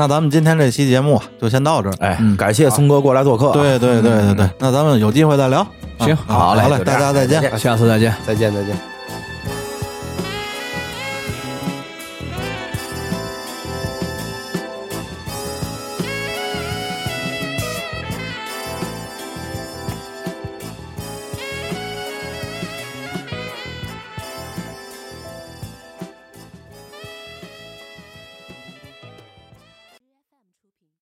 [0.00, 1.94] 那咱们今天这期节目就先到这儿。
[2.00, 3.52] 哎嗯，感谢松哥过来做客啊。
[3.52, 5.66] 对对对对对，那咱们有机会再聊。
[5.98, 7.58] 行啊好嘞，好嘞大家再见。
[7.58, 8.14] 下次再见。
[8.26, 8.99] 再见再见。